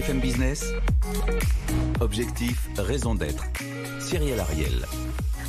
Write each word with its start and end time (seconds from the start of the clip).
BFM 0.00 0.20
Business. 0.20 0.64
Objectif, 2.00 2.68
raison 2.78 3.14
d'être. 3.14 3.44
Cyril 3.98 4.40
Ariel. 4.40 4.86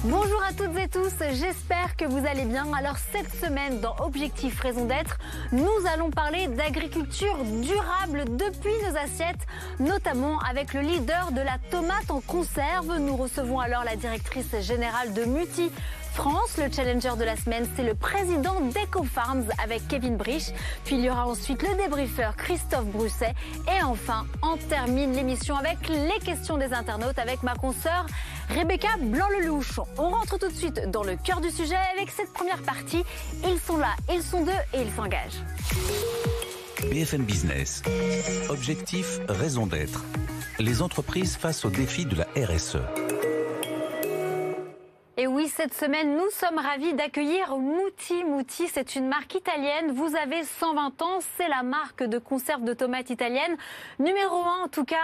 Bonjour 0.04 0.42
à 0.44 0.51
toutes 0.51 0.78
et 0.78 0.89
tous, 0.89 1.13
j'espère 1.31 1.96
que 1.96 2.05
vous 2.05 2.26
allez 2.28 2.44
bien. 2.44 2.65
Alors 2.74 2.97
cette 2.97 3.31
semaine 3.40 3.79
dans 3.79 3.96
Objectif 3.99 4.60
Raison 4.60 4.85
d'être, 4.85 5.19
nous 5.51 5.69
allons 5.94 6.10
parler 6.10 6.47
d'agriculture 6.47 7.37
durable 7.62 8.26
depuis 8.35 8.74
nos 8.83 8.97
assiettes, 8.97 9.46
notamment 9.79 10.40
avec 10.40 10.74
le 10.74 10.81
leader 10.81 11.31
de 11.31 11.42
la 11.42 11.58
tomate 11.70 12.10
en 12.10 12.20
conserve. 12.20 12.97
Nous 12.99 13.15
recevons 13.15 13.60
alors 13.60 13.83
la 13.86 13.96
directrice 13.96 14.60
générale 14.60 15.13
de 15.13 15.24
Muti, 15.24 15.72
France. 16.13 16.57
Le 16.57 16.71
challenger 16.71 17.16
de 17.17 17.23
la 17.23 17.35
semaine, 17.35 17.67
c'est 17.75 17.84
le 17.84 17.95
président 17.95 18.59
d'EcoFarms 18.59 19.45
avec 19.63 19.88
Kevin 19.88 20.17
Brich. 20.17 20.52
Puis 20.84 20.95
il 20.95 21.02
y 21.02 21.09
aura 21.09 21.27
ensuite 21.27 21.61
le 21.63 21.75
débriefeur 21.75 22.35
Christophe 22.35 22.85
Brousset. 22.85 23.33
Et 23.67 23.83
enfin, 23.83 24.25
on 24.43 24.57
termine 24.57 25.13
l'émission 25.13 25.55
avec 25.55 25.88
les 25.89 26.19
questions 26.23 26.57
des 26.57 26.73
internautes 26.73 27.17
avec 27.19 27.43
ma 27.43 27.55
consoeur 27.55 28.05
Rebecca 28.49 28.89
Blanc-Lelouch. 28.99 29.79
On 29.97 30.09
rentre 30.09 30.38
tout 30.38 30.49
de 30.49 30.53
suite 30.53 30.89
dans 30.89 31.03
le 31.03 31.16
cœur 31.16 31.41
du 31.41 31.49
sujet 31.49 31.77
avec 31.95 32.11
cette 32.11 32.33
première 32.33 32.61
partie. 32.61 33.03
Ils 33.45 33.59
sont 33.59 33.77
là, 33.77 33.95
ils 34.11 34.23
sont 34.23 34.43
deux 34.43 34.52
et 34.73 34.81
ils 34.81 34.91
s'engagent. 34.91 35.41
BFM 36.89 37.23
Business. 37.23 37.81
Objectif, 38.49 39.19
raison 39.30 39.67
d'être. 39.67 40.03
Les 40.59 40.81
entreprises 40.81 41.38
face 41.38 41.63
aux 41.63 41.69
défis 41.69 42.05
de 42.05 42.16
la 42.16 42.27
RSE. 42.35 42.77
Cette 45.61 45.75
semaine, 45.75 46.17
nous 46.17 46.29
sommes 46.31 46.57
ravis 46.57 46.95
d'accueillir 46.95 47.55
Mouti. 47.55 48.23
Mouti, 48.23 48.67
c'est 48.67 48.95
une 48.95 49.07
marque 49.07 49.35
italienne. 49.35 49.91
Vous 49.91 50.15
avez 50.15 50.43
120 50.43 50.99
ans. 51.03 51.19
C'est 51.38 51.47
la 51.47 51.61
marque 51.61 52.02
de 52.02 52.17
conserve 52.17 52.63
de 52.63 52.73
tomates 52.73 53.11
italienne. 53.11 53.55
Numéro 53.99 54.38
1, 54.38 54.63
en 54.63 54.67
tout 54.69 54.86
cas, 54.86 54.95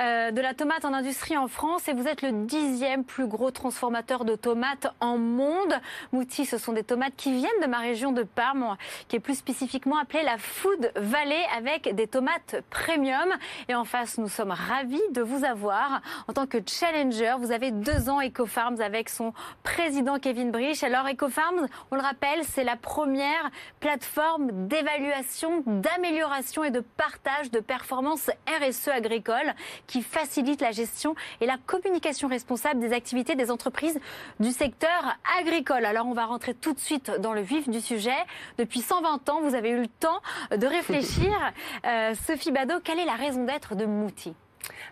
euh, 0.00 0.30
de 0.30 0.40
la 0.40 0.54
tomate 0.54 0.86
en 0.86 0.94
industrie 0.94 1.36
en 1.36 1.46
France. 1.46 1.88
Et 1.88 1.92
vous 1.92 2.08
êtes 2.08 2.22
le 2.22 2.32
dixième 2.46 3.04
plus 3.04 3.26
gros 3.26 3.50
transformateur 3.50 4.24
de 4.24 4.34
tomates 4.34 4.86
en 5.00 5.18
monde. 5.18 5.74
Mouti, 6.12 6.46
ce 6.46 6.56
sont 6.56 6.72
des 6.72 6.84
tomates 6.84 7.14
qui 7.18 7.32
viennent 7.32 7.60
de 7.60 7.66
ma 7.66 7.80
région 7.80 8.10
de 8.10 8.22
Parme, 8.22 8.78
qui 9.08 9.16
est 9.16 9.20
plus 9.20 9.36
spécifiquement 9.36 9.98
appelée 9.98 10.22
la 10.22 10.38
Food 10.38 10.90
Valley, 10.96 11.44
avec 11.54 11.94
des 11.94 12.06
tomates 12.06 12.62
premium. 12.70 13.28
Et 13.68 13.74
en 13.74 13.84
face, 13.84 14.16
nous 14.16 14.30
sommes 14.30 14.52
ravis 14.52 15.02
de 15.10 15.20
vous 15.20 15.44
avoir 15.44 16.00
en 16.28 16.32
tant 16.32 16.46
que 16.46 16.56
challenger. 16.66 17.34
Vous 17.38 17.52
avez 17.52 17.72
deux 17.72 18.08
ans 18.08 18.22
EcoFarms 18.22 18.80
avec 18.80 19.10
son 19.10 19.34
président 19.62 19.97
Kevin 20.20 20.52
Brich. 20.52 20.84
Alors 20.84 21.06
EcoFarms, 21.08 21.66
on 21.90 21.96
le 21.96 22.02
rappelle, 22.02 22.44
c'est 22.44 22.62
la 22.62 22.76
première 22.76 23.50
plateforme 23.80 24.68
d'évaluation, 24.68 25.62
d'amélioration 25.66 26.62
et 26.62 26.70
de 26.70 26.80
partage 26.80 27.50
de 27.50 27.58
performances 27.58 28.30
RSE 28.46 28.88
agricoles 28.88 29.52
qui 29.86 30.02
facilite 30.02 30.60
la 30.60 30.70
gestion 30.70 31.16
et 31.40 31.46
la 31.46 31.56
communication 31.66 32.28
responsable 32.28 32.80
des 32.80 32.92
activités 32.92 33.34
des 33.34 33.50
entreprises 33.50 33.98
du 34.38 34.52
secteur 34.52 35.16
agricole. 35.40 35.84
Alors 35.84 36.06
on 36.06 36.14
va 36.14 36.26
rentrer 36.26 36.54
tout 36.54 36.74
de 36.74 36.80
suite 36.80 37.10
dans 37.20 37.32
le 37.32 37.40
vif 37.40 37.68
du 37.68 37.80
sujet. 37.80 38.16
Depuis 38.56 38.80
120 38.80 39.28
ans, 39.30 39.40
vous 39.42 39.54
avez 39.54 39.70
eu 39.70 39.80
le 39.80 39.88
temps 39.88 40.20
de 40.50 40.66
réfléchir. 40.66 41.32
Euh, 41.86 42.14
Sophie 42.26 42.50
Badeau, 42.50 42.80
quelle 42.82 42.98
est 42.98 43.04
la 43.04 43.14
raison 43.14 43.44
d'être 43.44 43.74
de 43.74 43.84
Mouti? 43.84 44.34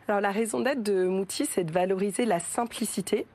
Alors 0.09 0.21
la 0.21 0.31
raison 0.31 0.61
d'être 0.61 0.83
de 0.83 1.07
Mouti, 1.07 1.47
c'est 1.47 1.65
de 1.65 1.73
valoriser 1.73 2.25
la 2.25 2.39
simplicité 2.39 3.27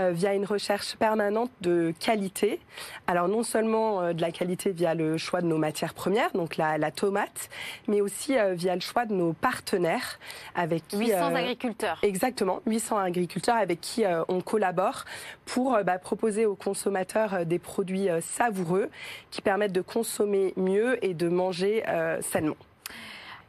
euh, 0.00 0.10
via 0.10 0.34
une 0.34 0.44
recherche 0.44 0.96
permanente 0.96 1.50
de 1.60 1.92
qualité. 1.98 2.60
Alors 3.06 3.28
non 3.28 3.42
seulement 3.42 4.00
euh, 4.00 4.12
de 4.12 4.20
la 4.20 4.30
qualité 4.30 4.72
via 4.72 4.94
le 4.94 5.16
choix 5.16 5.40
de 5.40 5.46
nos 5.46 5.58
matières 5.58 5.94
premières, 5.94 6.32
donc 6.32 6.56
la, 6.56 6.90
tomate, 6.90 7.48
mais 7.86 8.00
aussi 8.00 8.36
euh, 8.36 8.54
via 8.54 8.74
le 8.74 8.80
choix 8.80 9.06
de 9.06 9.14
nos 9.14 9.32
partenaires 9.32 10.18
avec 10.54 10.86
qui 10.88 10.98
800 10.98 11.34
agriculteurs. 11.34 11.98
Exactement, 12.02 12.60
800 12.66 12.98
agriculteurs 12.98 13.56
avec 13.56 13.80
qui 13.80 14.04
on 14.28 14.40
collabore 14.40 15.04
pour 15.44 15.78
bah, 15.84 15.98
proposer 15.98 16.46
aux 16.46 16.54
consommateurs 16.54 17.46
des 17.46 17.58
produits 17.58 18.08
savoureux 18.20 18.90
qui 19.30 19.40
permettent 19.40 19.72
de 19.72 19.80
consommer 19.80 20.52
mieux 20.56 21.04
et 21.04 21.14
de 21.14 21.28
manger 21.28 21.82
sainement. 22.20 22.56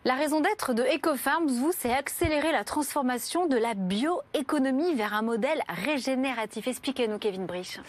La 0.05 0.15
raison 0.15 0.39
d'être 0.39 0.73
de 0.73 0.81
EcoFarms, 0.81 1.47
vous, 1.47 1.73
c'est 1.77 1.93
accélérer 1.93 2.53
la 2.53 2.63
transformation 2.63 3.47
de 3.47 3.57
la 3.57 3.73
bioéconomie 3.73 4.95
vers 4.95 5.13
un 5.13 5.21
modèle 5.21 5.61
régénératif. 5.67 6.69
Expliquez-nous, 6.69 7.17
Kevin 7.17 7.45
Brich. 7.45 7.81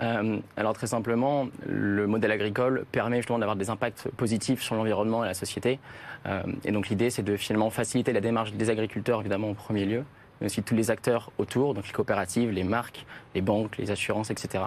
Euh, 0.00 0.38
alors 0.56 0.72
très 0.72 0.86
simplement, 0.86 1.48
le 1.66 2.06
modèle 2.06 2.30
agricole 2.30 2.86
permet 2.90 3.18
justement 3.18 3.38
d'avoir 3.38 3.56
des 3.56 3.68
impacts 3.68 4.08
positifs 4.16 4.62
sur 4.62 4.74
l'environnement 4.74 5.22
et 5.22 5.26
la 5.26 5.34
société. 5.34 5.78
Euh, 6.24 6.42
et 6.64 6.72
donc 6.72 6.88
l'idée, 6.88 7.10
c'est 7.10 7.22
de 7.22 7.36
finalement 7.36 7.68
faciliter 7.68 8.14
la 8.14 8.22
démarche 8.22 8.52
des 8.52 8.70
agriculteurs, 8.70 9.20
évidemment, 9.20 9.50
en 9.50 9.54
premier 9.54 9.84
lieu, 9.84 10.04
mais 10.40 10.46
aussi 10.46 10.62
tous 10.62 10.74
les 10.74 10.90
acteurs 10.90 11.30
autour, 11.36 11.74
donc 11.74 11.86
les 11.86 11.92
coopératives, 11.92 12.50
les 12.50 12.64
marques, 12.64 13.04
les 13.34 13.42
banques, 13.42 13.76
les 13.76 13.90
assurances, 13.90 14.30
etc., 14.30 14.64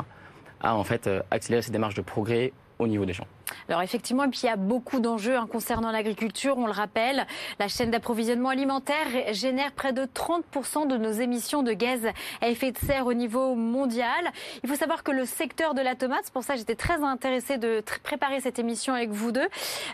à 0.62 0.76
en 0.76 0.84
fait 0.84 1.08
euh, 1.08 1.24
accélérer 1.32 1.64
ces 1.64 1.72
démarches 1.72 1.96
de 1.96 2.04
progrès 2.04 2.54
au 2.80 2.88
niveau 2.88 3.06
des 3.06 3.14
gens. 3.14 3.28
Alors 3.70 3.82
effectivement, 3.82 4.30
puis 4.30 4.42
il 4.44 4.46
y 4.48 4.50
a 4.50 4.56
beaucoup 4.56 5.00
d'enjeux 5.00 5.38
hein, 5.38 5.48
concernant 5.50 5.92
l'agriculture, 5.92 6.58
on 6.58 6.66
le 6.66 6.72
rappelle. 6.72 7.26
La 7.60 7.68
chaîne 7.68 7.92
d'approvisionnement 7.92 8.50
alimentaire 8.50 9.06
génère 9.32 9.72
près 9.72 9.94
de 9.94 10.04
30% 10.04 10.88
de 10.88 10.98
nos 10.98 11.12
émissions 11.12 11.64
de 11.64 11.74
gaz 11.74 12.02
à 12.42 12.50
effet 12.50 12.72
de 12.72 12.78
serre 12.78 13.06
au 13.06 13.14
niveau 13.14 13.56
mondial. 13.56 14.32
Il 14.64 14.70
faut 14.70 14.76
savoir 14.76 15.04
que 15.04 15.12
le 15.12 15.26
secteur 15.26 15.74
de 15.74 15.82
la 15.82 15.96
tomate, 15.96 16.22
c'est 16.24 16.34
pour 16.34 16.44
ça 16.44 16.54
que 16.54 16.60
j'étais 16.60 16.76
très 16.76 17.02
intéressée 17.04 17.58
de 17.58 17.84
préparer 18.04 18.40
cette 18.40 18.60
émission 18.60 18.94
avec 18.94 19.10
vous 19.10 19.32
deux, 19.32 19.48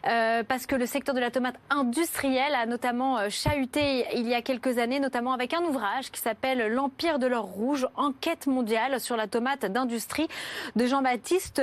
euh, 0.07 0.43
parce 0.43 0.65
que 0.65 0.75
le 0.75 0.85
secteur 0.85 1.13
de 1.13 1.19
la 1.19 1.31
tomate 1.31 1.55
industrielle 1.69 2.55
a 2.55 2.65
notamment 2.65 3.17
euh, 3.17 3.29
chahuté 3.29 4.05
il 4.15 4.27
y 4.27 4.33
a 4.33 4.41
quelques 4.41 4.77
années, 4.77 4.99
notamment 4.99 5.33
avec 5.33 5.53
un 5.53 5.61
ouvrage 5.63 6.11
qui 6.11 6.21
s'appelle 6.21 6.67
L'Empire 6.73 7.19
de 7.19 7.27
l'or 7.27 7.45
rouge, 7.45 7.87
enquête 7.95 8.47
mondiale 8.47 8.99
sur 8.99 9.15
la 9.15 9.27
tomate 9.27 9.65
d'industrie 9.65 10.27
de 10.75 10.85
Jean-Baptiste 10.85 11.61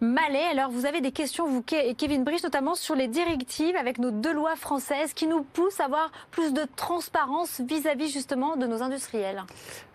Mallet. 0.00 0.44
Alors 0.50 0.70
vous 0.70 0.86
avez 0.86 1.00
des 1.00 1.12
questions, 1.12 1.48
vous, 1.48 1.62
Kevin 1.62 2.24
Bridge, 2.24 2.42
notamment 2.42 2.74
sur 2.74 2.94
les 2.94 3.08
directives 3.08 3.76
avec 3.76 3.98
nos 3.98 4.10
deux 4.10 4.32
lois 4.32 4.56
françaises 4.56 5.14
qui 5.14 5.26
nous 5.26 5.42
poussent 5.42 5.80
à 5.80 5.84
avoir 5.84 6.10
plus 6.30 6.52
de 6.52 6.62
transparence 6.76 7.60
vis-à-vis 7.60 8.12
justement 8.12 8.56
de 8.56 8.66
nos 8.66 8.82
industriels. 8.82 9.44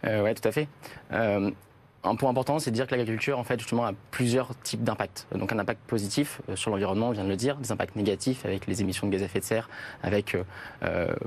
Euh, 0.06 0.24
oui, 0.24 0.34
tout 0.34 0.48
à 0.48 0.52
fait. 0.52 0.68
Euh, 1.12 1.52
un 2.04 2.16
point 2.16 2.30
important, 2.30 2.60
c'est 2.60 2.72
de 2.72 2.76
dire 2.76 2.88
que 2.88 2.92
l'agriculture, 2.92 3.38
en 3.38 3.44
fait, 3.44 3.60
justement, 3.60 3.86
a 3.86 3.92
plusieurs 4.10 4.58
types 4.62 4.84
d'impacts. 4.84 5.28
Donc, 5.36 5.52
un 5.52 5.60
impact 5.60 5.82
positif 5.86 6.42
euh, 6.48 6.56
sur 6.56 6.72
l'environnement, 6.72 7.10
on 7.10 7.12
vient 7.12 7.26
de 7.26 7.30
le 7.30 7.36
dire, 7.36 7.58
des 7.58 7.74
impacts 7.74 7.98
négatifs 7.98 8.46
avec 8.46 8.68
les 8.68 8.82
émissions 8.82 9.06
de 9.06 9.12
gaz 9.12 9.22
à 9.22 9.26
effet 9.26 9.40
de 9.40 9.46
serre, 9.46 9.70
avec 10.02 10.38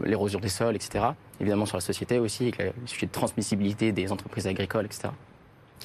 l'érosion 0.02 0.40
des 0.40 0.48
sols, 0.48 0.74
etc. 0.74 1.04
Évidemment, 1.40 1.66
sur 1.66 1.76
la 1.76 1.82
société 1.82 2.18
aussi, 2.18 2.44
avec 2.44 2.58
le 2.58 2.86
sujet 2.86 3.06
de 3.06 3.12
transmissibilité 3.12 3.92
des 3.92 4.10
entreprises 4.10 4.46
agricoles, 4.46 4.86
etc 4.86 5.10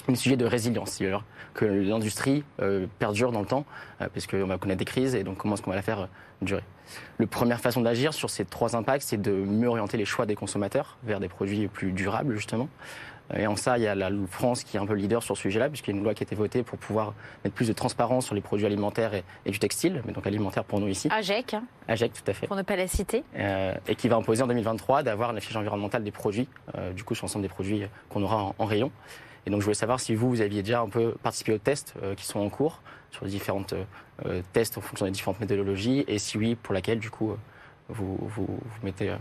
un 0.08 0.16
sujet 0.16 0.38
de 0.38 0.46
résilience, 0.46 1.02
que 1.54 1.66
l'industrie 1.66 2.44
euh, 2.62 2.88
perdure 3.00 3.32
dans 3.32 3.42
le 3.42 3.46
temps, 3.46 3.66
euh, 4.02 4.08
parce 4.14 4.28
qu'on 4.28 4.46
va 4.46 4.58
connaître 4.58 4.80
des 4.80 4.86
crises, 4.86 5.16
et 5.16 5.24
donc 5.24 5.38
comment 5.38 5.56
est-ce 5.56 5.64
qu'on 5.64 5.72
va 5.72 5.76
la 5.76 5.82
faire 5.82 6.02
euh, 6.02 6.08
durer. 6.42 6.64
La 7.20 7.28
première 7.28 7.60
façon 7.60 7.82
d'agir 7.82 8.14
sur 8.14 8.30
ces 8.30 8.46
trois 8.46 8.76
impacts, 8.76 9.04
c'est 9.04 9.22
de 9.22 9.32
mieux 9.32 9.68
orienter 9.68 9.98
les 9.98 10.06
choix 10.06 10.26
des 10.26 10.36
consommateurs 10.36 10.98
vers 11.04 11.20
des 11.20 11.28
produits 11.28 11.68
plus 11.68 11.92
durables, 11.92 12.36
justement. 12.36 12.70
Et 13.36 13.46
en 13.46 13.58
ça, 13.58 13.78
il 13.78 13.84
y 13.84 13.88
a 13.88 13.94
la 13.94 14.10
France 14.30 14.64
qui 14.64 14.78
est 14.78 14.80
un 14.80 14.86
peu 14.86 14.94
leader 14.94 15.22
sur 15.22 15.36
ce 15.36 15.42
sujet-là, 15.42 15.68
puisqu'il 15.68 15.92
y 15.92 15.94
a 15.96 15.98
une 15.98 16.04
loi 16.04 16.14
qui 16.14 16.24
a 16.24 16.26
été 16.26 16.34
votée 16.34 16.64
pour 16.64 16.78
pouvoir 16.78 17.14
mettre 17.44 17.54
plus 17.58 17.68
de 17.68 17.74
transparence 17.74 18.26
sur 18.26 18.36
les 18.36 18.40
produits 18.40 18.66
alimentaires 18.66 19.12
et, 19.14 19.52
du 19.52 19.60
textile, 19.60 20.02
mais 20.06 20.14
donc 20.14 20.26
alimentaire 20.26 20.64
pour 20.64 20.80
nous 20.80 20.88
ici. 20.88 21.10
AGEC. 21.12 21.56
Hein. 21.56 21.64
AGEC, 21.90 22.14
tout 22.14 22.32
à 22.32 22.34
fait. 22.34 22.48
Pour 22.48 22.56
ne 22.56 22.62
pas 22.62 22.78
la 22.78 22.88
citer. 22.88 23.26
et 23.36 23.96
qui 23.96 24.08
va 24.08 24.16
imposer 24.16 24.44
en 24.44 24.48
2023 24.48 25.04
d'avoir 25.04 25.32
une 25.32 25.38
affiche 25.38 25.58
environnementale 25.58 26.06
des 26.06 26.12
produits, 26.12 26.48
du 26.96 27.04
coup 27.04 27.16
sur 27.16 27.26
l'ensemble 27.26 27.44
des 27.44 27.50
produits 27.50 27.84
qu'on 28.10 28.24
aura 28.24 28.54
en 28.58 28.66
rayon. 28.66 28.92
Et 29.48 29.50
donc 29.50 29.62
je 29.62 29.64
voulais 29.64 29.76
savoir 29.76 30.02
si 30.02 30.14
vous, 30.14 30.28
vous 30.28 30.42
aviez 30.42 30.62
déjà 30.62 30.82
un 30.82 30.90
peu 30.90 31.14
participé 31.24 31.54
aux 31.54 31.58
tests 31.58 31.94
euh, 32.04 32.16
qui 32.16 32.26
sont 32.26 32.42
en 32.42 32.50
cours 32.50 32.82
sur 33.12 33.24
les 33.24 33.32
différentes 33.32 33.74
euh, 34.26 34.42
tests 34.52 34.78
en 34.78 34.82
fonction 34.82 35.06
des 35.06 35.14
différentes 35.14 35.40
méthodologies, 35.40 36.04
et 36.10 36.20
si 36.20 36.38
oui, 36.38 36.56
pour 36.56 36.74
laquelle 36.74 37.00
du 37.00 37.10
coup 37.10 37.32
vous, 37.88 38.18
vous 38.22 38.60
mettez 38.84 39.16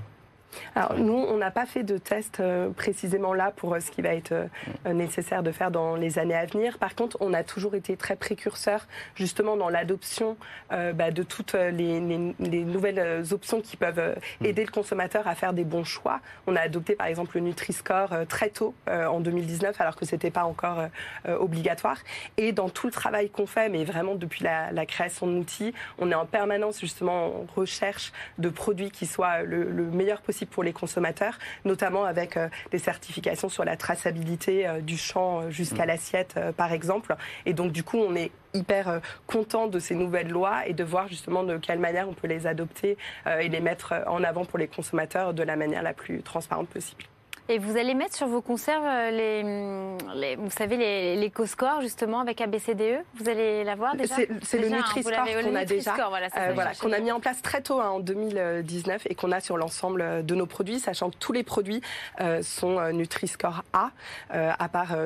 alors 0.75 0.99
nous, 0.99 1.14
on 1.14 1.37
n'a 1.37 1.50
pas 1.50 1.67
fait 1.67 1.82
de 1.82 1.99
test 1.99 2.41
euh, 2.41 2.70
précisément 2.70 3.35
là 3.35 3.53
pour 3.55 3.75
euh, 3.75 3.81
ce 3.81 3.91
qui 3.91 4.03
va 4.03 4.14
être 4.14 4.32
euh, 4.32 4.93
nécessaire 4.93 5.43
de 5.43 5.53
faire 5.53 5.70
dans 5.70 5.97
les 5.97 6.19
années 6.19 6.35
à 6.35 6.47
venir. 6.47 6.79
Par 6.79 6.94
contre, 6.94 7.17
on 7.20 7.32
a 7.32 7.43
toujours 7.43 7.75
été 7.75 7.97
très 7.97 8.17
précurseur 8.17 8.87
justement 9.14 9.56
dans 9.56 9.69
l'adoption 9.69 10.37
bah, 10.70 11.11
de 11.11 11.23
toutes 11.23 11.55
les, 11.55 12.00
nouvelles 12.00 13.25
options 13.32 13.61
qui 13.61 13.76
peuvent 13.76 14.17
mm. 14.41 14.44
aider 14.44 14.64
le 14.64 14.70
consommateur 14.70 15.26
à 15.26 15.35
faire 15.35 15.53
des 15.53 15.64
bons 15.64 15.85
choix. 15.85 16.20
On 16.47 16.56
a 16.56 16.61
adopté 16.61 16.94
par 16.94 17.06
exemple 17.06 17.37
le 17.37 17.43
Nutri-Score 17.43 18.26
très 18.29 18.50
tôt 18.50 18.75
en 18.87 19.20
2019 19.20 19.81
alors 19.81 19.97
que 19.97 20.05
c'était 20.05 20.31
pas 20.31 20.44
encore 20.44 20.87
obligatoire. 21.26 21.99
Et 22.37 22.53
dans 22.53 22.69
tout 22.69 22.87
le 22.87 22.93
travail 22.93 23.31
qu'on 23.31 23.47
fait, 23.47 23.69
mais 23.69 23.85
vraiment 23.85 24.14
depuis 24.14 24.44
la, 24.44 24.87
création 24.87 25.26
de 25.26 25.35
l'outil, 25.35 25.75
on 25.99 26.11
est 26.11 26.14
en 26.14 26.26
permanence 26.26 26.81
justement 26.81 27.26
en 27.26 27.47
recherche 27.55 28.12
de 28.38 28.49
produits 28.49 28.91
qui 28.91 29.06
soient 29.06 29.43
le 29.43 29.91
meilleur 29.91 30.20
possible 30.20 30.45
pour 30.50 30.62
les 30.62 30.72
consommateurs, 30.72 31.38
notamment 31.64 32.04
avec 32.04 32.38
des 32.70 32.78
certifications 32.78 33.48
sur 33.48 33.64
la 33.64 33.76
traçabilité 33.76 34.66
du 34.82 34.96
champ 34.96 35.50
jusqu'à 35.50 35.84
mm. 35.84 35.88
l'assiette, 35.88 36.40
par 36.56 36.72
exemple. 36.72 37.16
Et 37.44 37.52
donc, 37.52 37.72
du 37.72 37.82
coup, 37.82 37.98
on 37.98 38.14
est 38.14 38.31
hyper 38.54 39.00
content 39.26 39.66
de 39.66 39.78
ces 39.78 39.94
nouvelles 39.94 40.31
lois 40.31 40.66
et 40.66 40.72
de 40.72 40.84
voir 40.84 41.08
justement 41.08 41.43
de 41.43 41.58
quelle 41.58 41.78
manière 41.78 42.08
on 42.08 42.14
peut 42.14 42.26
les 42.26 42.46
adopter 42.46 42.96
et 43.26 43.48
les 43.48 43.60
mettre 43.60 43.94
en 44.06 44.22
avant 44.22 44.44
pour 44.44 44.58
les 44.58 44.69
consommateurs 44.69 45.34
de 45.34 45.43
la 45.43 45.56
manière 45.56 45.82
la 45.82 45.94
plus 45.94 46.22
transparente 46.22 46.69
possible. 46.69 47.04
Et 47.48 47.58
vous 47.58 47.76
allez 47.76 47.94
mettre 47.94 48.14
sur 48.16 48.26
vos 48.26 48.43
conserves 48.43 48.84
euh, 48.84 49.10
les, 49.10 50.37
vous 50.37 50.50
savez, 50.50 50.76
les, 50.76 51.16
les 51.16 51.31
co-scores 51.31 51.81
justement 51.81 52.20
avec 52.20 52.40
ABCDE 52.40 53.04
Vous 53.14 53.28
allez 53.28 53.62
l'avoir 53.62 53.94
déjà 53.94 54.16
C'est 54.43 54.58
le 54.58 54.69
Nutri-Score 54.69 55.25
qu'on 55.43 55.54
a 55.54 55.64
déjà, 55.64 55.94
voilà, 56.08 56.28
euh, 56.37 56.54
qu'on 56.81 56.93
a 56.93 56.98
mis 56.98 57.12
en 57.12 57.20
place 57.20 57.43
très 57.43 57.62
tôt 57.62 57.81
hein, 57.81 57.90
en 57.90 58.00
2019 58.00 59.06
et 59.08 59.14
qu'on 59.14 59.31
a 59.31 59.40
sur 59.40 59.56
l'ensemble 59.56 60.25
de 60.25 60.34
nos 60.34 60.46
produits, 60.46 60.81
sachant 60.81 61.10
que 61.10 61.16
tous 61.19 61.32
les 61.32 61.44
produits 61.44 61.82
euh, 62.20 62.43
sont 62.43 62.81
Nutri-Score 62.93 63.62
A, 63.72 63.90
à 64.31 64.69
part 64.69 64.96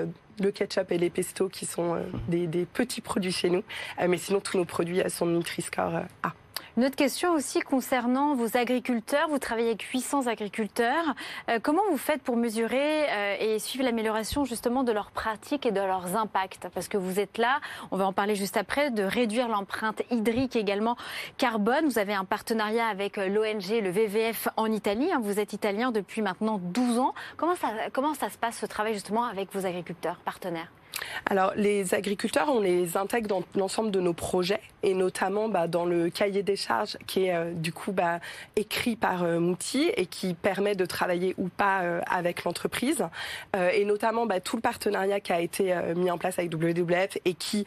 le 0.40 0.50
ketchup 0.50 0.92
et 0.92 0.98
les 0.98 1.10
pestos 1.10 1.48
qui 1.48 1.66
sont 1.66 1.98
des, 2.28 2.46
des, 2.46 2.64
petits 2.64 3.02
produits 3.02 3.32
chez 3.32 3.50
nous. 3.50 3.62
mais 4.08 4.16
sinon, 4.16 4.40
tous 4.40 4.56
nos 4.56 4.64
produits 4.64 5.02
sont 5.10 5.26
Nutri-Score 5.26 6.02
A. 6.22 6.32
Une 6.80 6.86
autre 6.86 6.96
question 6.96 7.34
aussi 7.34 7.60
concernant 7.60 8.34
vos 8.34 8.56
agriculteurs. 8.56 9.28
Vous 9.28 9.38
travaillez 9.38 9.68
avec 9.68 9.82
800 9.82 10.28
agriculteurs. 10.28 11.14
Euh, 11.50 11.58
comment 11.62 11.82
vous 11.90 11.98
faites 11.98 12.22
pour 12.22 12.38
mesurer 12.38 13.04
euh, 13.10 13.36
et 13.38 13.58
suivre 13.58 13.84
l'amélioration 13.84 14.46
justement 14.46 14.82
de 14.82 14.90
leurs 14.90 15.10
pratiques 15.10 15.66
et 15.66 15.72
de 15.72 15.80
leurs 15.80 16.16
impacts? 16.16 16.68
Parce 16.72 16.88
que 16.88 16.96
vous 16.96 17.20
êtes 17.20 17.36
là, 17.36 17.60
on 17.90 17.98
va 17.98 18.06
en 18.06 18.14
parler 18.14 18.34
juste 18.34 18.56
après, 18.56 18.90
de 18.90 19.02
réduire 19.02 19.48
l'empreinte 19.48 20.00
hydrique 20.10 20.56
également 20.56 20.96
carbone. 21.36 21.84
Vous 21.84 21.98
avez 21.98 22.14
un 22.14 22.24
partenariat 22.24 22.86
avec 22.86 23.18
euh, 23.18 23.28
l'ONG, 23.28 23.82
le 23.82 23.90
VVF 23.90 24.48
en 24.56 24.72
Italie. 24.72 25.12
Hein. 25.12 25.20
Vous 25.22 25.38
êtes 25.38 25.52
italien 25.52 25.92
depuis 25.92 26.22
maintenant 26.22 26.58
12 26.62 26.98
ans. 26.98 27.12
Comment 27.36 27.56
ça, 27.56 27.68
comment 27.92 28.14
ça 28.14 28.30
se 28.30 28.38
passe 28.38 28.56
ce 28.56 28.64
travail 28.64 28.94
justement 28.94 29.24
avec 29.24 29.52
vos 29.52 29.66
agriculteurs 29.66 30.16
partenaires? 30.24 30.72
Alors, 31.26 31.52
les 31.56 31.94
agriculteurs, 31.94 32.48
on 32.48 32.60
les 32.60 32.96
intègre 32.96 33.28
dans 33.28 33.42
l'ensemble 33.54 33.90
de 33.90 34.00
nos 34.00 34.12
projets 34.12 34.60
et 34.82 34.94
notamment 34.94 35.48
bah, 35.48 35.66
dans 35.66 35.84
le 35.84 36.10
cahier 36.10 36.42
des 36.42 36.56
charges 36.56 36.96
qui 37.06 37.26
est 37.26 37.34
euh, 37.34 37.52
du 37.52 37.72
coup 37.72 37.92
bah, 37.92 38.20
écrit 38.56 38.96
par 38.96 39.22
euh, 39.22 39.38
Mouti 39.38 39.90
et 39.96 40.06
qui 40.06 40.34
permet 40.34 40.74
de 40.74 40.86
travailler 40.86 41.34
ou 41.38 41.48
pas 41.48 41.82
euh, 41.82 42.00
avec 42.10 42.44
l'entreprise. 42.44 43.04
et 43.74 43.84
notamment 43.84 44.26
bah, 44.26 44.40
tout 44.40 44.56
le 44.56 44.62
partenariat 44.62 45.20
qui 45.20 45.32
a 45.32 45.40
été 45.40 45.74
mis 45.96 46.10
en 46.10 46.18
place 46.18 46.38
avec 46.38 46.52
WWF 46.52 47.18
et 47.24 47.34
qui 47.34 47.64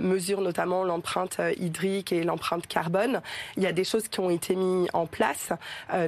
mesure 0.00 0.40
notamment 0.40 0.84
l'empreinte 0.84 1.40
hydrique 1.58 2.12
et 2.12 2.22
l'empreinte 2.22 2.66
carbone. 2.66 3.20
Il 3.56 3.62
y 3.62 3.66
a 3.66 3.72
des 3.72 3.84
choses 3.84 4.08
qui 4.08 4.20
ont 4.20 4.30
été 4.30 4.54
mises 4.56 4.88
en 4.92 5.06
place, 5.06 5.52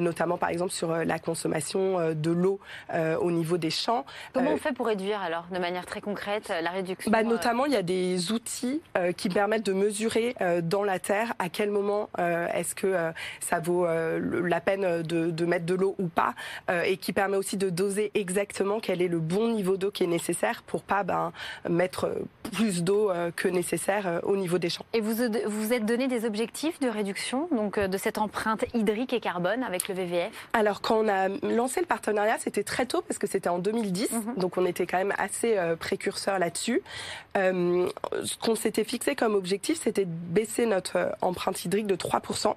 notamment 0.01 0.39
par 0.39 0.51
exemple 0.51 0.73
sur 0.73 0.93
la 0.93 1.19
consommation 1.19 2.13
de 2.15 2.31
l'eau 2.31 2.61
au 2.93 3.31
niveau 3.31 3.59
des 3.59 3.71
champs. 3.71 4.05
Comment 4.33 4.53
on 4.53 4.59
fait 4.59 4.73
pour 4.73 4.87
réduire 4.87 5.21
alors 5.21 5.47
de 5.51 5.59
manière 5.59 5.87
très 5.87 6.01
concrète 6.01 6.53
la 6.63 6.71
réduction 6.71 7.11
bah, 7.11 7.23
Notamment, 7.23 7.67
il 7.67 7.73
y 7.73 7.77
a 7.77 7.83
des 7.83 8.33
outils 8.33 8.81
euh, 8.97 9.13
qui 9.13 9.29
permettent 9.29 9.67
de 9.67 9.73
mesurer 9.73 10.35
euh, 10.41 10.61
dans 10.63 10.85
la 10.85 10.99
terre 10.99 11.35
à 11.39 11.49
quel 11.49 11.71
moment 11.71 12.09
euh, 12.19 12.47
est-ce 12.55 12.75
que 12.75 12.95
ça 13.41 13.61
vaut 13.61 13.87
la 13.87 14.61
peine 14.61 15.03
de, 15.03 15.31
de 15.31 15.45
mettre 15.47 15.67
de 15.67 15.75
l'eau 15.75 15.95
ou 15.99 16.09
pas, 16.09 16.35
et 16.85 16.97
qui 16.97 17.13
permet 17.13 17.37
aussi 17.37 17.57
de 17.57 17.71
doser 17.71 18.11
exactement 18.15 18.81
quel 18.81 19.03
est 19.03 19.09
le 19.09 19.19
bon 19.19 19.49
niveau 19.49 19.77
d'eau 19.77 19.91
qui 19.91 20.05
est 20.05 20.09
nécessaire 20.09 20.63
pour 20.63 20.83
pas 20.83 21.03
ben, 21.03 21.33
mettre 21.69 22.11
plus 22.53 22.83
d'eau 22.83 23.11
que 23.37 23.49
nécessaire 23.49 24.21
au 24.23 24.37
niveau 24.37 24.59
des 24.59 24.69
champs. 24.69 24.85
Et 24.93 25.01
vous 25.01 25.15
vous 25.47 25.73
êtes 25.73 25.87
donné 25.87 26.09
des 26.09 26.25
objectifs 26.25 26.81
de 26.81 26.89
réduction 26.89 27.49
donc 27.53 27.79
de 27.79 27.99
cette 27.99 28.19
empreinte 28.19 28.65
hydrique 28.75 29.13
et 29.13 29.21
carbone 29.21 29.63
avec 29.63 29.89
le 29.89 29.95
VVF 29.95 30.49
Alors 30.53 30.81
quand 30.81 31.05
on 31.05 31.09
a 31.09 31.29
lancé 31.29 31.81
le 31.81 31.87
partenariat, 31.87 32.37
c'était 32.39 32.65
très 32.65 32.87
tôt 32.87 33.03
parce 33.03 33.19
que 33.19 33.27
c'était 33.27 33.49
en 33.49 33.59
2010, 33.59 34.13
mhm. 34.13 34.35
donc 34.37 34.57
on 34.57 34.67
était 34.67 34.87
quand 34.87 34.99
même 34.99 35.15
assez 35.19 35.57
précurseur 35.79 36.39
là-dessus. 36.53 36.83
Euh, 37.39 37.89
ce 38.25 38.37
qu'on 38.37 38.55
s'était 38.55 38.85
fixé 38.85 39.15
comme 39.17 39.35
objectif, 39.35 39.81
c'était 39.83 40.05
de 40.05 40.11
baisser 40.11 40.67
notre 40.67 40.97
euh, 40.97 41.11
empreinte 41.23 41.65
hydrique 41.65 41.87
de 41.87 41.97
3%. 41.97 42.55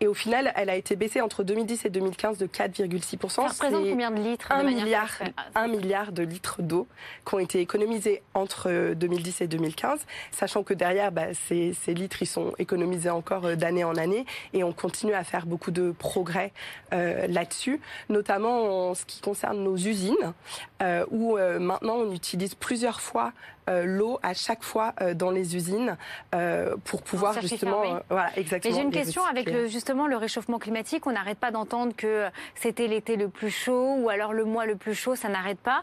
Et 0.00 0.06
au 0.06 0.14
final, 0.14 0.52
elle 0.56 0.70
a 0.70 0.76
été 0.76 0.96
baissée 0.96 1.20
entre 1.20 1.44
2010 1.44 1.84
et 1.84 1.90
2015 1.90 2.38
de 2.38 2.46
4,6%. 2.46 3.28
Ça 3.28 3.46
représente 3.48 3.86
combien 3.86 4.10
de 4.10 4.22
litres 4.22 4.50
un, 4.50 4.62
milliard, 4.62 5.10
un 5.54 5.68
milliard 5.68 6.12
de 6.12 6.22
litres 6.22 6.62
d'eau 6.62 6.86
qui 7.26 7.34
ont 7.34 7.38
été 7.38 7.60
économisés 7.60 8.22
entre 8.32 8.94
2010 8.94 9.42
euh, 9.42 9.44
et 9.44 9.46
2015, 9.46 10.00
sachant 10.30 10.62
que 10.62 10.72
derrière, 10.72 11.12
bah, 11.12 11.34
ces, 11.46 11.74
ces, 11.74 11.92
litres, 11.92 12.22
ils 12.22 12.26
sont 12.26 12.52
économisés 12.58 13.10
encore 13.10 13.56
d'année 13.56 13.84
en 13.84 13.96
année 13.96 14.24
et 14.54 14.64
on 14.64 14.72
continue 14.72 15.12
à 15.12 15.24
faire 15.24 15.44
beaucoup 15.44 15.70
de 15.70 15.90
progrès 15.90 16.52
euh, 16.94 17.26
là-dessus, 17.26 17.80
notamment 18.08 18.90
en 18.90 18.94
ce 18.94 19.04
qui 19.04 19.20
concerne 19.20 19.62
nos 19.62 19.76
usines, 19.76 20.32
euh, 20.80 21.04
où 21.10 21.36
euh, 21.36 21.58
maintenant 21.58 21.96
on 21.96 22.12
utilise 22.12 22.54
plusieurs 22.54 23.00
fois 23.00 23.32
euh, 23.70 23.84
l'eau 23.84 24.18
à 24.22 24.34
chaque 24.34 24.62
fois 24.62 24.92
euh, 25.00 25.14
dans 25.14 25.30
les 25.30 25.56
usines 25.56 25.96
euh, 26.34 26.76
pour 26.84 27.02
pouvoir 27.02 27.40
justement, 27.40 28.00
voilà, 28.10 28.30
exactement. 28.36 28.74
Mais 28.74 28.80
j'ai 28.80 28.86
une 28.86 28.92
question 28.92 29.24
avec 29.24 29.50
le, 29.50 29.68
justement 29.68 30.06
le 30.06 30.16
réchauffement 30.16 30.58
climatique. 30.58 31.06
On 31.06 31.12
n'arrête 31.12 31.38
pas 31.38 31.50
d'entendre 31.50 31.94
que 31.96 32.26
c'était 32.54 32.86
l'été 32.86 33.16
le 33.16 33.28
plus 33.28 33.50
chaud 33.50 33.96
ou 33.98 34.10
alors 34.10 34.34
le 34.34 34.44
mois 34.44 34.66
le 34.66 34.76
plus 34.76 34.94
chaud, 34.94 35.16
ça 35.16 35.28
n'arrête 35.28 35.58
pas. 35.58 35.82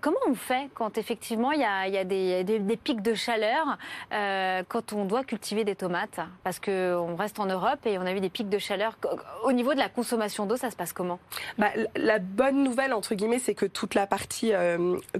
comment 0.00 0.18
on 0.28 0.34
fait 0.34 0.68
quand 0.74 0.98
effectivement 0.98 1.52
il 1.52 1.60
y 1.60 1.64
a, 1.64 1.86
y 1.88 1.98
a 1.98 2.04
des, 2.04 2.42
des, 2.42 2.58
des, 2.58 2.76
pics 2.76 3.02
de 3.02 3.14
chaleur 3.14 3.78
quand 4.68 4.92
on 4.92 5.04
doit 5.04 5.22
cultiver 5.22 5.64
des 5.64 5.76
tomates? 5.76 6.20
Parce 6.42 6.58
qu'on 6.58 7.14
reste 7.16 7.38
en 7.38 7.46
Europe 7.46 7.86
et 7.86 7.98
on 7.98 8.06
a 8.06 8.12
eu 8.12 8.20
des 8.20 8.30
pics 8.30 8.48
de 8.48 8.58
chaleur. 8.58 8.96
Au 9.44 9.52
niveau 9.52 9.74
de 9.74 9.78
la 9.78 9.88
consommation 9.88 10.46
d'eau, 10.46 10.56
ça 10.56 10.70
se 10.70 10.76
passe 10.76 10.92
comment? 10.92 11.20
Bah, 11.58 11.68
La 11.94 12.18
bonne 12.18 12.64
nouvelle, 12.64 12.92
entre 12.92 13.14
guillemets, 13.14 13.38
c'est 13.38 13.54
que 13.54 13.66
toute 13.66 13.94
la 13.94 14.06
partie 14.06 14.52